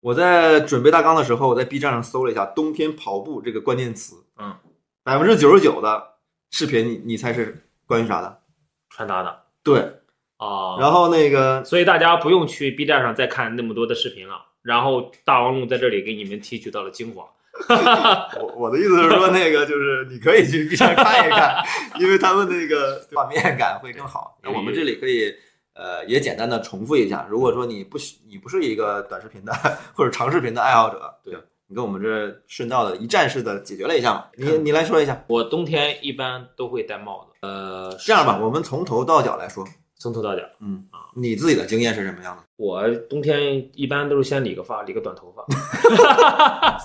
[0.00, 4.54] 我在准备大纲的时候，我在 B 站上搜了一下“冬天跑步”这个关键词，嗯，
[5.02, 6.16] 百分之九十九的
[6.50, 8.42] 视频，你你猜是关于啥的？
[8.90, 9.44] 穿搭的。
[9.62, 9.80] 对，
[10.36, 14.34] 哦，然后那个，所以大家不用去 B 站上再看那么多的视频了，
[14.66, 17.24] 然后大王路在这里给你们提取到了精华。
[18.38, 21.64] 我我的意思是说，那个就是你可以去 B 站看一看，
[21.98, 24.36] 因为他们那个画面感会更好。
[24.42, 25.32] 那我们这里可以
[25.74, 27.96] 呃也简单的重复一下，如果说你不
[28.28, 29.52] 你不是一个短视频的
[29.94, 31.34] 或者长视频的爱好者，对
[31.66, 34.26] 你跟我们这顺道的一站式的解决了一下嘛？
[34.36, 35.24] 你你来说一下。
[35.26, 37.38] 我冬天一般都会戴帽子。
[37.40, 39.64] 呃，这样吧，我们从头到脚来说，
[39.98, 40.42] 从头到脚。
[40.60, 42.42] 嗯啊，你自己的经验是什么样的？
[42.56, 45.44] 我冬天一般都是先理个发，理个短头发。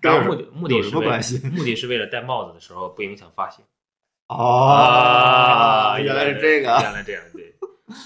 [0.00, 1.06] 然后目的目的是为
[1.50, 3.64] 目的是为了戴帽子的时候不影响发型。
[4.28, 7.54] 哦，原来是这个，原来这样对。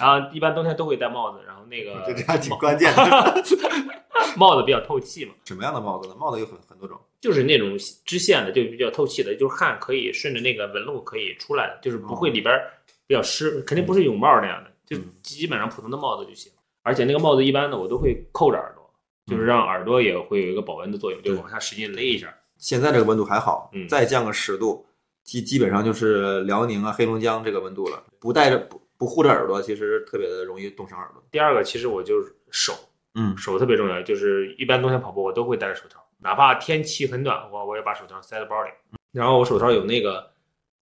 [0.00, 3.44] 然后一般冬天都会戴帽子，然后那个这还挺关键的。
[4.36, 5.32] 帽子比较透气嘛。
[5.44, 6.14] 什么样的帽子呢？
[6.18, 12.52] 帽子有很很多种，就是那种织线的，就比较透气的，就是汗可以顺着那个纹路可以出来的，就是不会里边
[13.06, 16.52] 比较湿，肯定不是泳帽那样的，就基本上普通的帽子就行。
[16.82, 18.82] 而且那个帽子一般的我都会扣着耳朵。
[19.26, 22.32] 就是让耳朵也会有一个保温的作用，就往下使劲勒一下。
[22.58, 24.86] 现在这个温度还好，嗯，再降个十度，
[25.24, 28.00] 基基本上就是辽宁啊、黑龙江这个温度了。
[28.20, 31.20] 不戴着不不护着耳朵，其实特别的容易冻伤耳朵。
[31.32, 32.72] 第二个，其实我就是手，
[33.16, 34.00] 嗯，手特别重要。
[34.00, 38.70] 就是一般冬天跑步，我都会戴着手套，哪怕天气很暖和，我也把手套塞在包里。
[39.10, 40.24] 然后我手套有那个，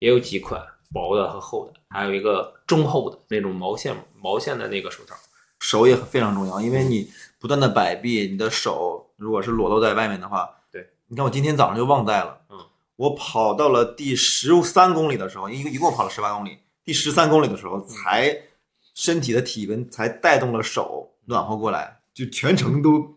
[0.00, 5.14] 也有几款薄的和厚的，还有一个中厚的那种毛线毛线的那个手套。
[5.60, 7.10] 手也非常重要，因为你。
[7.40, 12.58] 不断的摆臂，你的手如果是裸露在外面的话，对，你看我今天早上就忘带了，嗯，
[12.96, 18.34] 我跑到了第十三公里的时候，一一共跑了十八公里，第十三公里的时候才
[18.94, 23.14] 身体的体温才带动了手暖和过来，就全程都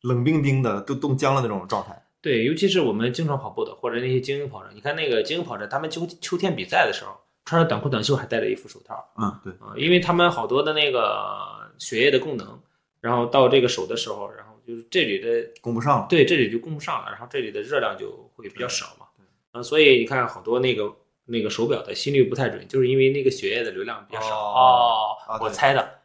[0.00, 2.02] 冷冰冰的，都冻僵了那种状态。
[2.26, 7.12] 对，尤其是我们经常跑步的或者那些精英跑者，你看那个精英跑者，他们秋秋天比赛的时候
[7.44, 11.38] 穿着短裤短袖还戴着一副手套，嗯，对，啊，因为他们好多的那个
[11.78, 12.60] 血液的供能。
[13.00, 19.06] 然后到这个手的时候，然后就是这里的供不上了，对，这里就供不上了，然后这里的热量就会比较少嘛。
[19.52, 20.92] 嗯，所以你看好多那个
[21.26, 24.36] 那个手表的心率不太准，就是因为那个血液的流量比较少。
[24.36, 26.00] 哦，我猜的，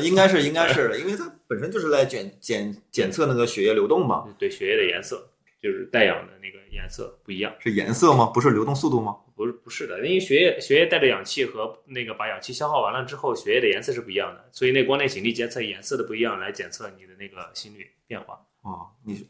[0.00, 4.24] 应该是应该是的，因为它本身就是来检检检测那个血液流动嘛。
[4.38, 5.28] 对，血液的颜色
[5.62, 7.54] 就是带氧的那个颜色不一样。
[7.60, 8.26] 是颜色吗？
[8.26, 9.16] 不是流动速度吗？
[9.34, 18.44] 不是不是的，因为血液血液带着氧气和那个把氧气消耗完了之后，血液的颜色是不一样的，所以那光电显力监测颜色的不一样来检测你的那个心率变化。
[18.62, 19.26] 哦，你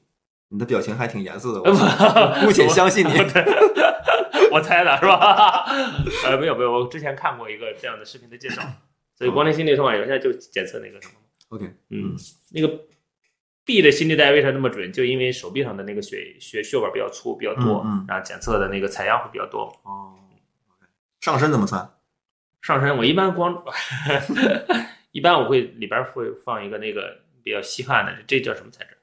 [0.48, 3.12] 你的表情还挺严肃的，我姑且 相信你。
[4.50, 5.64] 我猜的是吧？
[6.26, 8.60] 呃，没有没有，我之前看过一个这样的视频的介绍，
[9.16, 11.14] 所以光电心率通话现在就检测那个什么。
[11.48, 12.14] OK，嗯，
[12.52, 12.84] 那个
[13.64, 14.92] B 的心率带为啥那么准？
[14.92, 19.62] 就因为手臂上的那个血血血管比较粗比较多，嗯嗯然后检测的那个采样会比较多。
[19.84, 20.14] 哦，
[21.20, 21.88] 上身怎么穿？
[22.60, 23.62] 上身我一般光，
[25.12, 28.96] 一般我会里边会放一个那个比较吸汗的，这叫什么材质？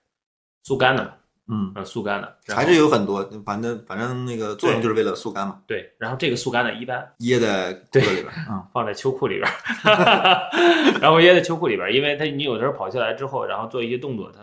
[0.64, 1.14] 速干的嘛，
[1.52, 2.38] 嗯，嗯，速干的。
[2.56, 8.28] 还是有很多，反正反正那个作用就是为了速干嘛，对，然后这个速干的一般掖在裤子里边。
[8.50, 10.50] 嗯， 放在秋裤里边儿，
[11.02, 14.40] 然后掖在秋裤里边儿，因为它你有的时候跑下来之后，然后做一些动作，它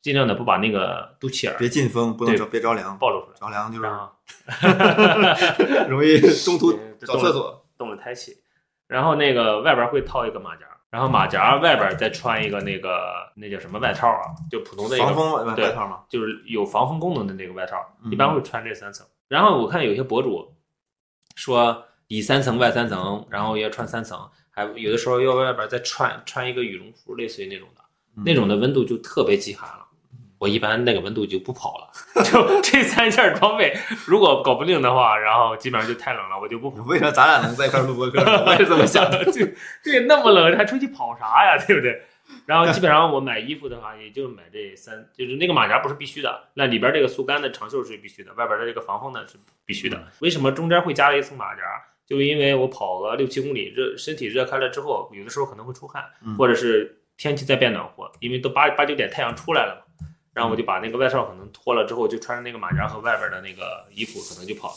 [0.00, 4.10] 尽量的不把那个肚脐眼儿别进风，不能别着凉，暴露出来，着凉就是然后
[5.88, 7.60] 容易中途找厕所。
[7.76, 8.36] 动了胎气，
[8.86, 10.64] 然后那个外边会套一个马甲，
[10.94, 14.30] 然后马甲外边再穿一个那个那叫什么外套啊？
[14.48, 16.04] 就普通的一个防风外外套嘛。
[16.08, 19.04] 就是有防风功能的那个外套，嗯一般会穿这三层。
[19.26, 20.54] 然后我看有些博主
[21.34, 24.16] 说里三层外三层，然后要穿三层，
[24.52, 27.82] 还有的时候要外边再穿穿一个羽绒服，类似于那种的，
[28.16, 29.83] 嗯那种的温度就特别极寒了。
[30.38, 31.88] 我一般那个温度就不跑了，
[32.24, 36.82] 就这三件装备，如果搞不定的话，然后基本上就太冷了，我就不跑。
[36.88, 38.20] 为啥咱俩能在一块儿录播客？
[38.44, 39.24] 我也是这么想的。
[39.26, 39.46] 就
[39.82, 41.56] 对，那么冷还出去跑啥呀？
[41.66, 42.02] 对不对？
[42.46, 49.34] 然后基本上我买衣服的话，也就买这三，就是那个马甲不是必须的，那里边这个速干的长袖是必须的，外边的这个防风的是
[49.66, 50.02] 必须的。
[50.20, 51.62] 为什么中间会加了一层马甲？
[52.06, 59.83] 就因为我跑个六七公里，热身体热开了之后，有的时候可能会出汗，嗯或者是天气在变暖和，因为都八八九点太阳出来了嘛。
[60.34, 64.74] 然后我就把那个外套可能脱了之后，就穿着那个马甲和外边的那个衣服，可能就跑了。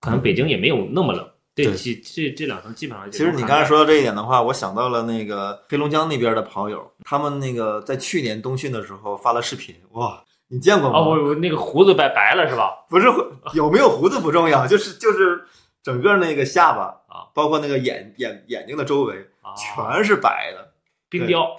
[0.00, 1.24] 可能北京也没有那么冷，
[1.54, 10.98] 这对这这这两层基本上其实你刚才说到这一点的话，我想到了那个黑龙江那边的跑友，他们那个在去年冬训的时候发了视频，哇，你见过吗？
[10.98, 12.70] 哦，我我那个胡子白白了是吧？
[12.90, 13.06] 不是
[13.54, 15.42] 有没有胡子不重要，就是就是
[15.82, 20.65] 整个那个下巴啊，包括那个眼眼眼睛的周围啊，全是白的。
[21.08, 21.56] 冰雕，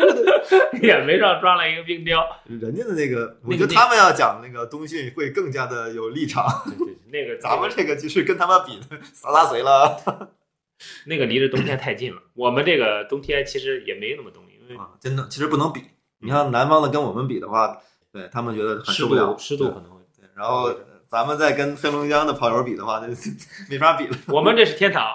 [0.82, 2.24] 眼眉上抓了一个冰雕。
[2.44, 6.46] 人家的那个，我觉得他们要讲那个冬训会更加的有立场。
[6.66, 10.30] 对对，那个 咱们这个就是跟他们比的，洒洒水了
[11.06, 12.20] 那个离着冬天太近了。
[12.34, 14.90] 我们这个冬天其实也没那么冻，因为啊！
[15.00, 15.80] 真的，其实不能比。
[16.20, 17.78] 你像南方的跟我们比的话，
[18.12, 19.98] 对他们觉得很受不了度，湿度可能会。
[20.20, 20.72] 对然后
[21.08, 23.08] 咱们再跟黑龙江的跑友比的话，那
[23.70, 24.16] 没法比了。
[24.28, 25.12] 我们这是天堂，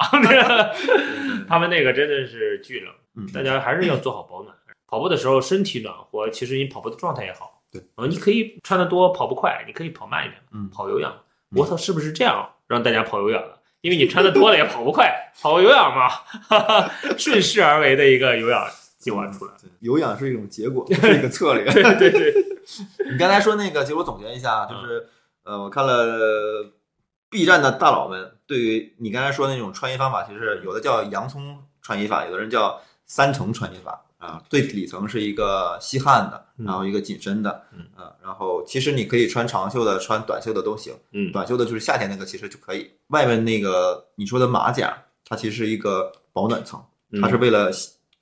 [1.48, 2.92] 他们那个真的是巨冷。
[3.16, 4.56] 嗯，大家还是要做好保暖。
[4.88, 7.62] 跑步的时候身体暖和，其实你跑步的状态也好。
[7.72, 11.12] 对，啊，你可以穿的多，跑不快，你可以跑慢一点，嗯跑有氧。
[11.56, 13.58] 我操，是不是这样让大家跑有氧的？
[13.82, 18.66] 因为你穿的多了也跑不快，跑有氧嘛，哈哈，顺势而为的一个有氧
[18.98, 19.52] 计划出来。
[19.62, 21.66] 对有氧是一种结果，不是一个策略。
[21.66, 22.34] 对对对，
[23.12, 25.10] 你刚才说那个，其实我总结一下，就是
[25.44, 26.72] 呃，我看了
[27.30, 34.44] B 站的大佬们对于你刚才说的那种穿衣方法，其实有的叫洋葱穿衣法，有的人叫三层穿衣法啊。
[34.50, 40.94] 最底层是一个吸汗的，嗯然后一个紧身的，嗯啊，然后其实你可以穿长袖的，穿短袖的都行。
[41.12, 42.90] 嗯，短袖的就是夏天那个其实就可以。
[43.08, 47.70] 外面那个你说的马甲，它其实是一个保暖层，嗯它是为了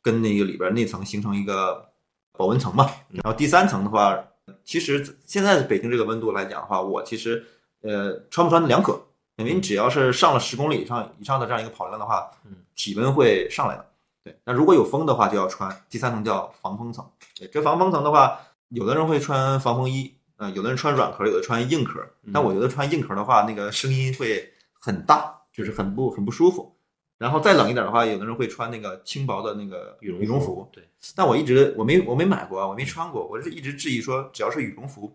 [0.02, 1.88] 跟那个里边那层形成一个
[2.34, 2.90] 保温层嘛。
[3.10, 4.18] 嗯然后第三层的话，
[4.64, 7.46] 其实现在北京这个温度来讲的话，我其实
[7.82, 9.00] 呃穿不穿两可，
[9.38, 13.86] 因为你只要是上了十公里以上以上的这样一个跑量的话嗯，体温会上来的。
[14.24, 15.76] 对，那如果有风的话就要穿。
[15.90, 17.04] 第三层叫防风层。
[17.38, 22.00] 对，这防风层的话，有的人会穿防风衣，呃，有的人穿软壳，有的穿硬壳。
[22.24, 26.76] 嗯但我觉得穿硬壳的话，那个声音会很大，就是很不很不舒服。
[27.18, 30.68] 然后再冷一点的话，有的人会穿那个轻薄的那个羽绒羽绒服。
[30.72, 30.84] 对，
[31.16, 35.12] 但我一直我没我没买过，我没穿过，我是一直质疑说，只要是羽绒服，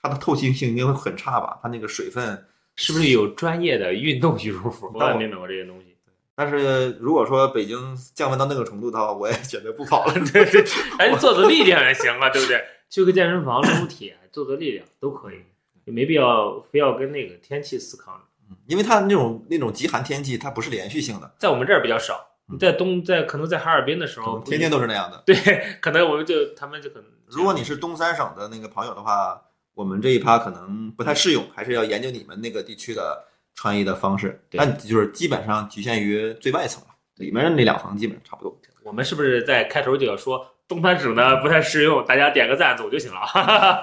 [0.00, 1.58] 它的透气性应该会很差吧？
[1.62, 2.46] 它那个水分。
[2.76, 4.90] 是不是有专业的运动羽绒服？
[4.94, 5.93] 我也没买过这些东西。
[6.34, 10.14] 但是如果说北京降温到那个程度的话，我也选择不跑了。
[10.32, 10.64] 对对，
[10.98, 12.62] 哎，做做力量也行啊，对不对？
[12.90, 15.36] 去个健身房撸撸铁，做做力量都可以，
[15.84, 18.20] 也没必要非要跟那个天气死扛。
[18.66, 25.22] 因为它那种那种极寒天气，它不是连续性的，在我们这儿比较少，你在东在可能在哈尔滨的时候，天天都是那样的。
[25.26, 25.34] 对，
[25.80, 29.40] 可能我们就他们就可能， 如果你是东三省的那个朋友的话，
[29.74, 33.24] 我们这一趴可能不太适用，还是要研究你们那个地区的
[33.54, 34.44] 穿衣的方式。
[34.50, 38.56] 对但就是基本上局限于最外层了，里面那两层基本上差不多。
[38.82, 43.20] 我们是不是在开头就要说东三省呢不太适用，大家点个赞走就行了。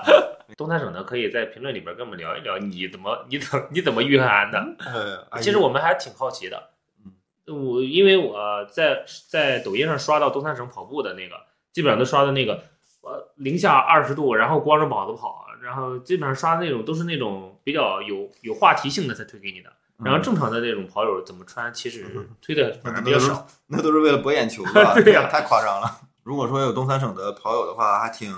[0.58, 4.60] 东三省呢可以在评论里边跟我们聊一聊，你怎么你怎你怎么御寒的？
[5.32, 6.62] 呃，其实我们还挺好奇的，
[7.48, 11.36] 我因为我在在抖音上刷到东三省跑步的那个，
[11.72, 12.62] 基本上都刷的那个，
[13.02, 19.72] 呃，零下二十度，然后光着膀子跑，然后基本上刷的那种都是那种比较有有话题性的才推给你的。
[20.04, 22.06] 然后正常的那种跑友怎么穿，其实
[22.42, 23.46] 推的反正比较少。
[23.68, 24.96] 那都是为了博眼球 吧？
[24.96, 26.02] 对呀 太夸张了。
[26.24, 28.36] 如果说有东三省的跑友的话，还挺，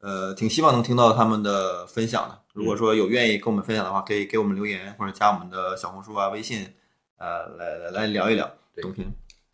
[0.00, 2.38] 呃，挺希望能听到他们的分享的。
[2.52, 6.66] 如果说有愿意跟我们分享的话，可以给我们留言或者加我们的小红书啊、微信，
[7.16, 8.50] 呃，来来来聊一聊
[8.82, 9.10] 冬天。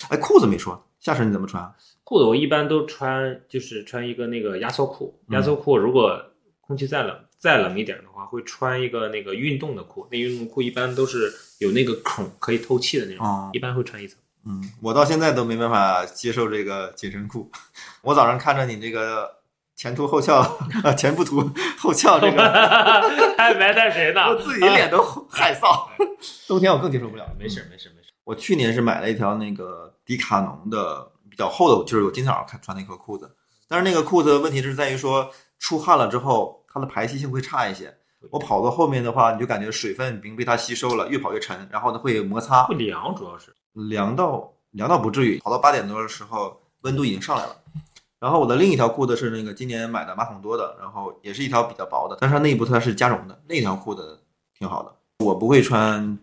[0.08, 1.72] 哎，裤子没说，下身你怎么穿？
[2.02, 5.16] 裤子我一般都穿，就是穿一个那个压缩裤。
[5.28, 6.20] 嗯压缩裤如果
[6.70, 10.06] 空气再冷再冷一点的话，会穿一个那个运动的裤。
[10.08, 14.16] 那运动裤一般都是有那个孔可以透气的那种，哦一般会穿一层。
[14.46, 17.50] 嗯，我到现在都没办法接受这个紧身裤。
[18.02, 19.28] 我早上看着你这个
[19.74, 20.36] 前凸后翘，
[20.84, 21.40] 啊前不凸
[21.76, 22.40] 后翘这个，
[23.36, 24.20] 还埋汰谁呢？
[24.30, 25.88] 我自己脸都害臊。
[26.46, 27.26] 冬天我更接受不了。
[27.36, 28.12] 没事没事没事。
[28.22, 33.34] 我去年是买了一条那个迪卡侬的比较厚的，就是我今早上看穿那条裤子，
[33.66, 37.92] 但是那个裤子问题是在于说出汗了之后，它的排气性会差一些。
[38.30, 47.56] 我跑到后面的话，你就感觉水分已经被它吸收了，越跑越沉，然后呢会有摩擦，会凉，主要是凉到凉到不至于，跑到八点多的时候温度已经上来了。
[48.18, 54.20] 然后我的另一条裤子是那个今年买的马孔多的，然后也是一条比较薄的，但是它内部它是加绒的，那条裤子
[54.58, 54.94] 挺好的。
[55.24, 56.18] 我不会穿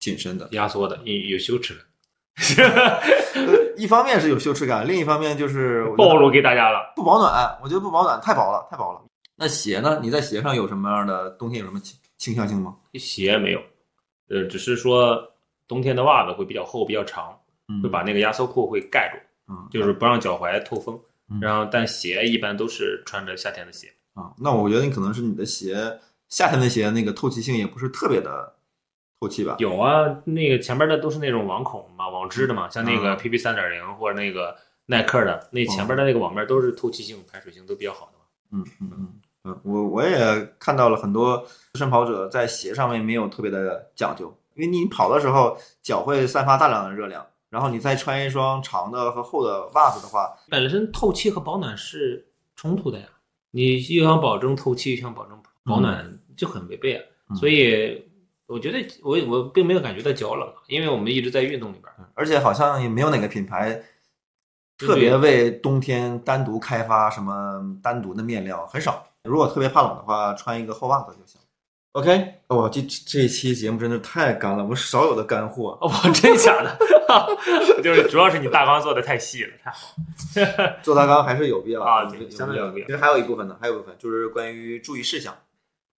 [0.00, 6.92] 紧身的，压缩的，有有羞耻感，呃一方面是有羞耻感，另一方面就是暴露给大家了。
[6.96, 9.00] 不保暖，我觉得不保暖，太薄了，太薄了。
[9.40, 10.00] 那鞋呢？
[10.02, 12.76] 你在鞋上有什么样的冬天有什么倾倾向性吗？
[12.94, 13.62] 鞋没有，
[14.28, 15.32] 呃，只是说
[15.68, 21.38] 冬天的袜子会比较厚、比较长，嗯会把那个压缩裤会盖住，嗯就是不让脚踝透风嗯。
[21.40, 23.92] 然后，但鞋一般都是穿着夏天的鞋。
[24.14, 28.52] 啊，那我觉得你可能是你的鞋夏天的鞋那个透气性也不是特别的
[29.20, 29.54] 透气吧？
[29.60, 38.24] 有啊，那个前面的都是那种网孔嘛，网织的嘛，像那个嗯 PP 三点零或者那个耐克的，那前面的那个网面都是透气性、排水性都比较好的嘛。
[38.50, 39.20] 嗯嗯嗯嗯，
[39.62, 40.16] 我我也
[40.58, 41.38] 看到了很多
[41.72, 52.26] 资深跑者在鞋上面没有特别的讲究，因为你跑的时候脚会散发大量的热量，然后你再穿一双长的和厚的袜子的话，本身透气和保暖是
[52.56, 53.06] 冲突的呀，
[53.50, 57.04] 你又想保证透气，又想保证保暖，就很违背啊。
[57.30, 58.02] 嗯所以
[58.46, 61.92] 我觉得我我并没有感觉到脚冷，因为我们一直在运动里边。
[62.14, 63.78] 而且好像也没有哪个品牌
[64.78, 69.06] 特别为冬天单独开发什么单独的面料，很少。
[69.24, 71.40] 如果特别怕冷的话，穿一个厚袜子就行。
[71.92, 75.76] OK，哇，这这一期节目真的太干了，我们少有的干货。
[75.80, 76.78] 哦，真假的？
[77.82, 80.76] 就是主要是你大纲做的太细了，太好了。
[80.82, 85.34] 做大纲还是有必要啊相当有必要其实还有一部分呢，还有一部分就是关于注意事项。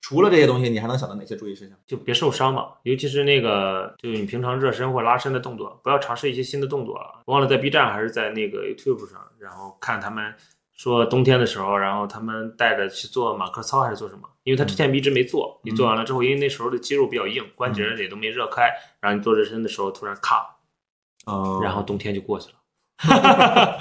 [0.01, 1.77] 除了这些东西，你还能想到哪些注意事项？
[1.87, 7.21] 就别受伤嘛，尤其是那个，就是你平常热身或拉伸的动作，不要尝试一些新的动作了。
[7.27, 10.35] 忘了在 B 站还是在那个 YouTube 上，然后看他们
[10.81, 14.27] 说冬天的时候，然后他们带着去做马克操还是做什么？
[14.45, 20.57] 因为他之前一直没做，你做完了之后，因为那时候的肌肉比较硬，关节也都没热开，然后你做热身的时候突然咔，
[21.27, 22.55] 嗯然后冬天就过去了。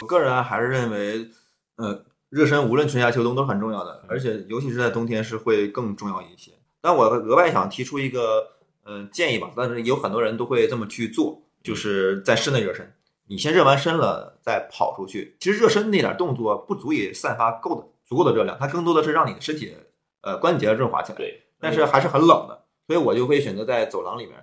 [0.00, 1.28] 我个人还是认为，
[1.74, 6.52] 呃，热身无论春夏秋冬都是很重要的，而且尤其是在冬天是会更重要一些。
[6.80, 8.46] 但我额外想提出一个
[8.84, 12.94] 呃建议吧，但是有很多人都会这么去做，就是在室内热身，
[13.28, 15.36] 你先热完身了再跑出去。
[15.38, 19.76] 其实热身那点动作不足以散发够的足够的热量，它更多的是让你的身体
[20.22, 21.18] 呃关节润滑起来。
[21.18, 24.34] 对，但是还是很冷的，所以我就会选择在走廊里面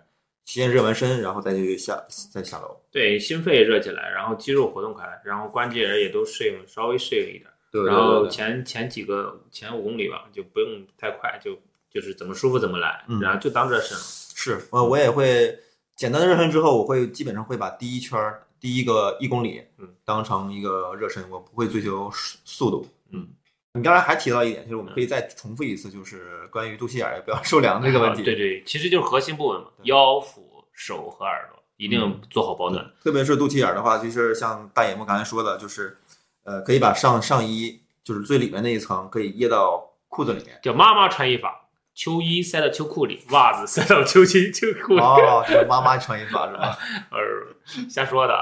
[0.45, 2.77] 先热完身，然后再去下再下楼。
[2.91, 7.45] 对，心肺热起来，然后肌肉活动开来，然后关节也都适应，稍微适应一点。
[7.71, 11.57] 对对然后前前几个前五公里吧，就不用太快，就
[11.91, 14.03] 就是怎么舒服怎么来，嗯然后就当热身了。
[14.03, 15.57] 是，我我也会
[15.95, 22.87] 简单的热身之后，我会基本上会把第一圈儿第一个一公里，嗯，当成一个热身，我不会追求速速度。
[23.11, 23.27] 嗯，
[23.73, 28.23] 你刚才还提到一点，就是我们可以再重复一次，就是关于肚脐眼儿不要受凉这个问题。
[28.23, 32.83] 啊对对，其实就是核心部位嘛，腰、腹、手和耳朵一定做好保暖。
[33.03, 35.95] 特别是肚脐眼儿的话，就是像大野木刚才说的，就是
[36.43, 40.59] 呃，可以把上上衣就是最里面那一层可以掖到裤子里面。
[40.63, 41.64] 叫妈妈穿衣法，
[41.95, 44.99] 秋衣塞到秋裤里，袜子 塞到秋衣秋裤里。
[44.99, 46.77] 哦，这是妈妈穿衣法是吧？
[47.09, 48.37] 呃，瞎说的。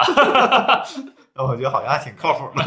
[1.35, 2.63] 那我觉得好像还挺靠谱的。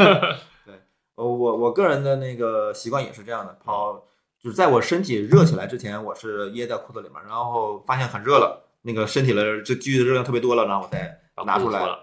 [0.64, 0.74] 对，
[1.16, 3.95] 呃我我个人的那个习惯也是这样的，跑
[4.41, 11.80] 就是在我身体热起来之前，我是掖在裤子里面，然后发现很热了，那个身体的这积聚的热量特别多了，然后我再拿出来。
[11.84, 11.99] 了。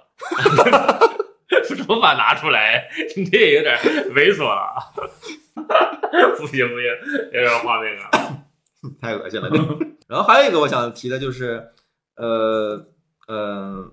[1.63, 2.89] 什么把拿出来？
[3.15, 3.77] 你这也有点
[4.13, 4.75] 猥琐了。
[6.37, 6.85] 不行不行，
[7.31, 8.39] 有点画面感了。
[9.01, 9.49] 太恶心了。
[10.07, 11.71] 然后还有一个我想提的就是，
[12.15, 12.85] 呃
[13.27, 13.91] 呃，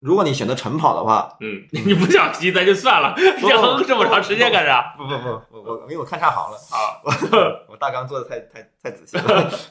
[0.00, 4.94] 如果你选择晨跑的话，嗯， 你不想提咱就算了，哼 这么长时间干啥？
[4.98, 9.24] 不不不，我我因为我看差行了，啊，我我大纲做的太太太仔细了，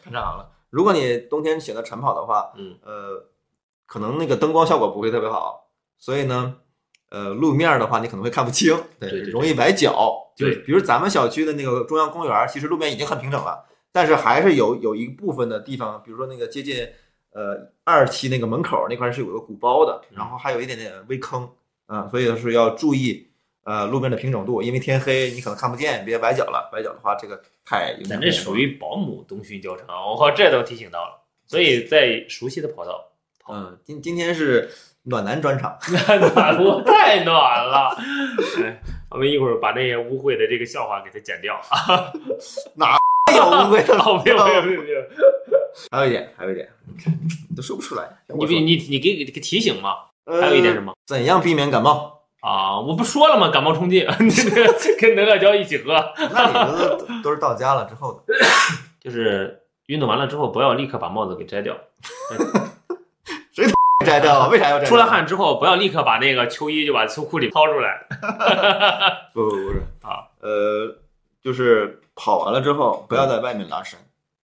[0.03, 0.49] 看差行了。
[0.69, 3.25] 如果你冬天选择晨跑的话，嗯，呃，
[3.85, 5.67] 可能那个灯光效果不会特别好，
[5.97, 6.55] 所以呢，
[7.09, 10.17] 呃，路面的话你可能会看不清，对对对容易崴脚。
[10.37, 16.87] 对就比如咱们小区的那个中央公园，其实路面已经很平整了，但是还是有有一部分的地方，比如说那个接近
[17.33, 21.49] 呃二期那个门口那块是有个鼓包的，然后还有一点点微坑
[21.87, 23.29] 啊、所以是要注意
[23.65, 33.11] 呃路面的平整度，因为天黑你可能看不见，别崴脚了，崴脚的话这个太咱这属于保姆冬训教程，我靠这都提醒到了，所以在熟悉的跑道
[33.43, 34.71] 跑，嗯，今今天是
[35.03, 35.77] 暖男专场，
[36.33, 37.97] 暖和太暖了。
[38.63, 42.07] 哎，我们一会儿把那些污秽的这个笑话给它剪掉啊！
[42.79, 43.00] 哎
[43.35, 45.01] 呦，乌龟的老，没有没有没有没有，
[45.91, 46.67] 还有一点，还有一点，
[47.49, 48.07] 你都说不出来。
[48.27, 49.95] 你你你你给给个提醒嘛？
[50.25, 50.93] 呃还有一点什么？
[51.07, 52.19] 怎样避免感冒？
[52.41, 53.49] 啊，我不说了吗？
[53.49, 58.33] 感冒冲剂，那 个跟能量胶一起喝，那你都都是到家了之后的。
[58.99, 61.75] 就是运动完了之后，不要立刻把帽子给摘掉。
[63.53, 63.65] 谁
[64.05, 64.89] 摘掉了，为啥要摘掉？
[64.89, 68.07] 出了汗之后，不要立刻把那个秋衣就把秋裤里掏出来。
[69.33, 70.95] 不不不是啊，呃，
[71.43, 73.99] 就是跑完了之后，不要在外面拉伸，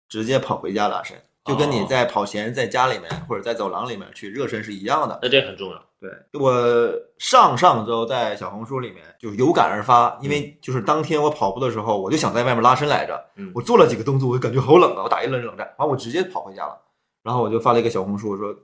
[0.07, 1.17] 直接跑回家拉伸，
[1.47, 5.19] 就跟你在跑前在家里面或者在走廊里面去热身是一样的。
[5.23, 5.83] 那这很重要。
[5.99, 6.11] 对。
[6.39, 13.51] 我上上周在小红书里面就有感而发，因为就是当天我跑步的时候，我就想在外面拉伸来着，嗯。
[13.55, 16.79] 我做了几个动作，我就感觉好冷啊，我打一轮冷战，完我直接跑回家了，
[17.23, 18.55] 然后我就发了一个小红书，我说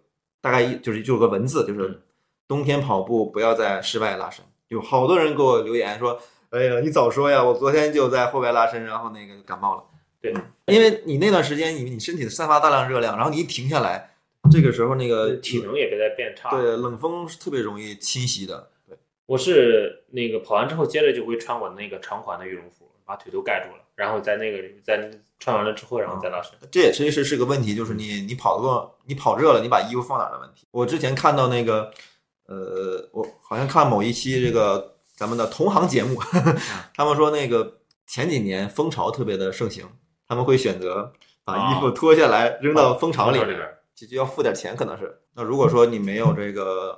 [0.43, 1.99] 大概一就是就有个文字，就是嗯。
[2.47, 6.19] 冬天跑步不要在室外拉伸，有好多人给我留言说，
[6.51, 9.85] 哎呀你早说呀，我昨天就在户外拉伸，然后那个感冒了，
[10.21, 14.11] 对嗯，因为你那段时间你你身体散发大量热量，然后你一停下来，
[14.51, 16.51] 这个时候那个体能也别再变差。
[16.51, 18.97] 对冷风是特别容易侵袭的，对。
[19.27, 26.53] 我是那个跑完之后，接着就会穿我那个长款的羽绒服，把腿都盖住了，然后在那个在穿完了之后，然后再拉伸。
[26.71, 30.67] 这也其实是个问题，就是你你跑过你跑热了，你把衣服放哪的问题。
[30.71, 31.91] 我之前看到那个，
[32.47, 36.17] 呃，我好像看某一期这个咱们的同行节目，
[36.95, 39.85] 他们说那个前几年蜂巢特别的盛行，
[40.29, 41.13] 他们会选择
[41.45, 43.69] 把衣服脱下来扔到蜂巢里面，里边。
[43.97, 45.19] 就就要付点钱，可能是。
[45.35, 46.97] 那如果说你没有这个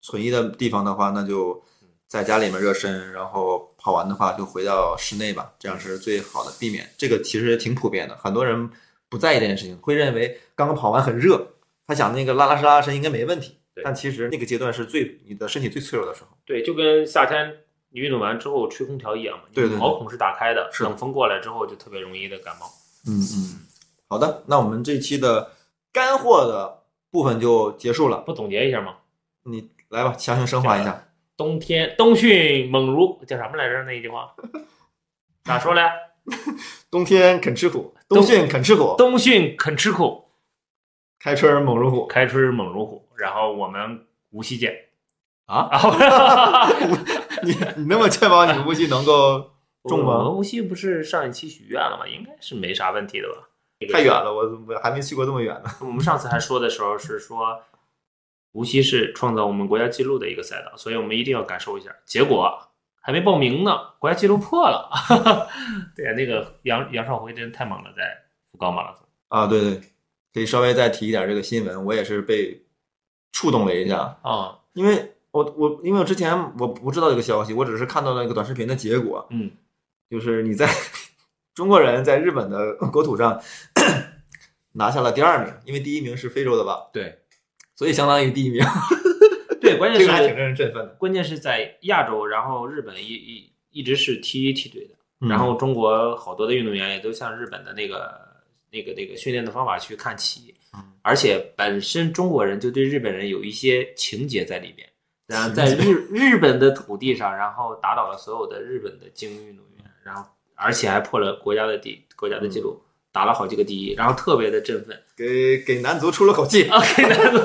[0.00, 1.62] 存衣的地方的话，那就
[2.06, 6.88] 在家里面热身，然后跑完的话就回到室内吧，这样是最好的避免。
[6.96, 8.70] 这个其实挺普遍的，很多人
[9.10, 11.46] 不在意这件事情，会认为刚刚跑完很热，
[11.86, 13.57] 他想那个拉拉伸拉拉伸应该没问题对。
[13.84, 16.28] 但其实那个阶段是最你的身体最脆弱的时候。
[16.44, 17.54] 对，就跟夏天
[17.90, 22.66] 你运动完之后吹空调一样嘛，对对对毛孔是打开的，冷风过来之后就特别容易的感冒。
[23.06, 23.66] 嗯嗯，
[24.08, 25.52] 好的，那我们这期的
[25.92, 28.18] 干货的部分就结束了。
[28.18, 28.96] 不总结一下吗？
[29.44, 31.08] 你来吧，强行升华一下。
[31.36, 33.82] 冬天冬训猛如叫什么来着？
[33.84, 34.34] 那一句话
[35.44, 35.82] 咋说嘞？
[36.90, 40.27] 冬天肯吃苦，冬冬训肯吃苦，冬训肯吃苦，
[41.18, 42.06] 开春猛如虎。
[42.06, 43.08] 开春猛如虎。
[43.16, 44.72] 然后我们无锡见
[45.46, 46.68] 啊啊！
[47.42, 49.50] 你你那么确保你无锡能够
[49.84, 50.22] 中吗我？
[50.24, 52.06] 们无锡不是上一期许愿了吗？
[52.06, 53.48] 应该是没啥问题的吧？
[53.92, 55.70] 太远了，我我还没去过这么远呢。
[55.82, 57.60] 我们上次还说的时候是说，
[58.52, 61.90] 无锡是创造我们国家纪录的一个赛道，所以我们一定要感受一下。
[62.04, 62.56] 结果
[63.00, 64.90] 还没报名呢，国家纪录破了。
[65.96, 68.02] 对呀、那个杨杨少辉真太猛了，在
[68.52, 69.06] 福冈马拉松。
[69.28, 69.80] 啊，对对，
[70.32, 72.64] 可以稍微再提一点这个新闻，我也是被
[73.32, 79.50] 触动了一下，啊，因为我我因为我之前我不知道这个消息，我只是看到了一个短视频的结果，嗯，
[80.10, 80.68] 就是你在
[81.54, 83.40] 中国人在日本的国土上
[84.74, 87.18] 拿下了第二名，因为第一名是非洲的吧，对。
[87.74, 88.60] 所以相当于第一名，
[89.60, 90.94] 对，关 键这个还挺是让人振奋的。
[90.94, 98.27] 关键是在亚洲，然后日本一一一直是 T 一梯队的，嗯然后中国好多的运动员也都像日本的那个
[98.70, 104.88] 那个那个训练的方法去看齐嗯，而且本身中国人就对日本人有一些情结在里边，
[105.26, 112.78] 然后在日日本的土地上，然后打倒了所有的日本的精英运动员，然后而且还破了国家的第国家的记录，
[113.12, 115.00] 打了好几个第一，然后特别的振奋。
[115.16, 116.68] 给给男足出了口气。
[116.68, 117.38] OK，那就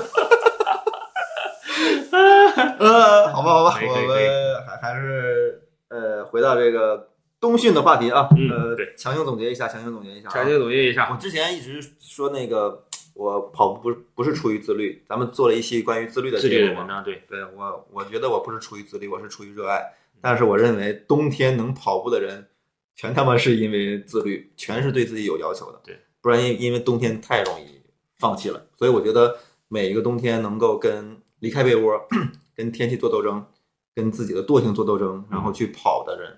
[2.80, 7.10] 呃，好吧，好吧，我们还还是呃回到这个
[7.44, 8.30] 冬训的话题啊。
[8.38, 10.32] 嗯呃，对，强行总结一下，强行总结一下、啊。
[10.32, 16.76] 强行总结一下，我之前一直说那个我跑步不是不是出于自律，咱们做了一期关于自律的自律节目嘛。
[16.76, 19.84] 的文章，对，对我，我觉得我不是出于自律，我是出于热爱。
[20.22, 22.48] 但是我认为冬天能跑步的人，
[22.96, 25.82] 全他妈是因为自律，全是对自己有要求的。
[25.84, 27.82] 对，不然因因为冬天太容易
[28.20, 28.66] 放弃了。
[28.78, 29.38] 所以我觉得
[29.68, 32.00] 每一个冬天能够跟离开被窝，
[32.56, 33.46] 跟天气做斗争，
[33.94, 36.38] 跟自己的惰性做斗争，然后去跑的人，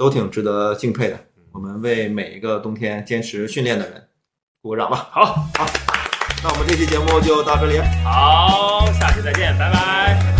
[0.00, 1.20] 都挺值得敬佩的。
[1.52, 4.02] 我们为每一个冬天坚持训练的人
[4.62, 5.10] 鼓掌吧。
[5.10, 5.66] 好好，
[6.42, 7.78] 那我们这期节目就到这里。
[8.02, 10.39] 好，下期再见，拜拜。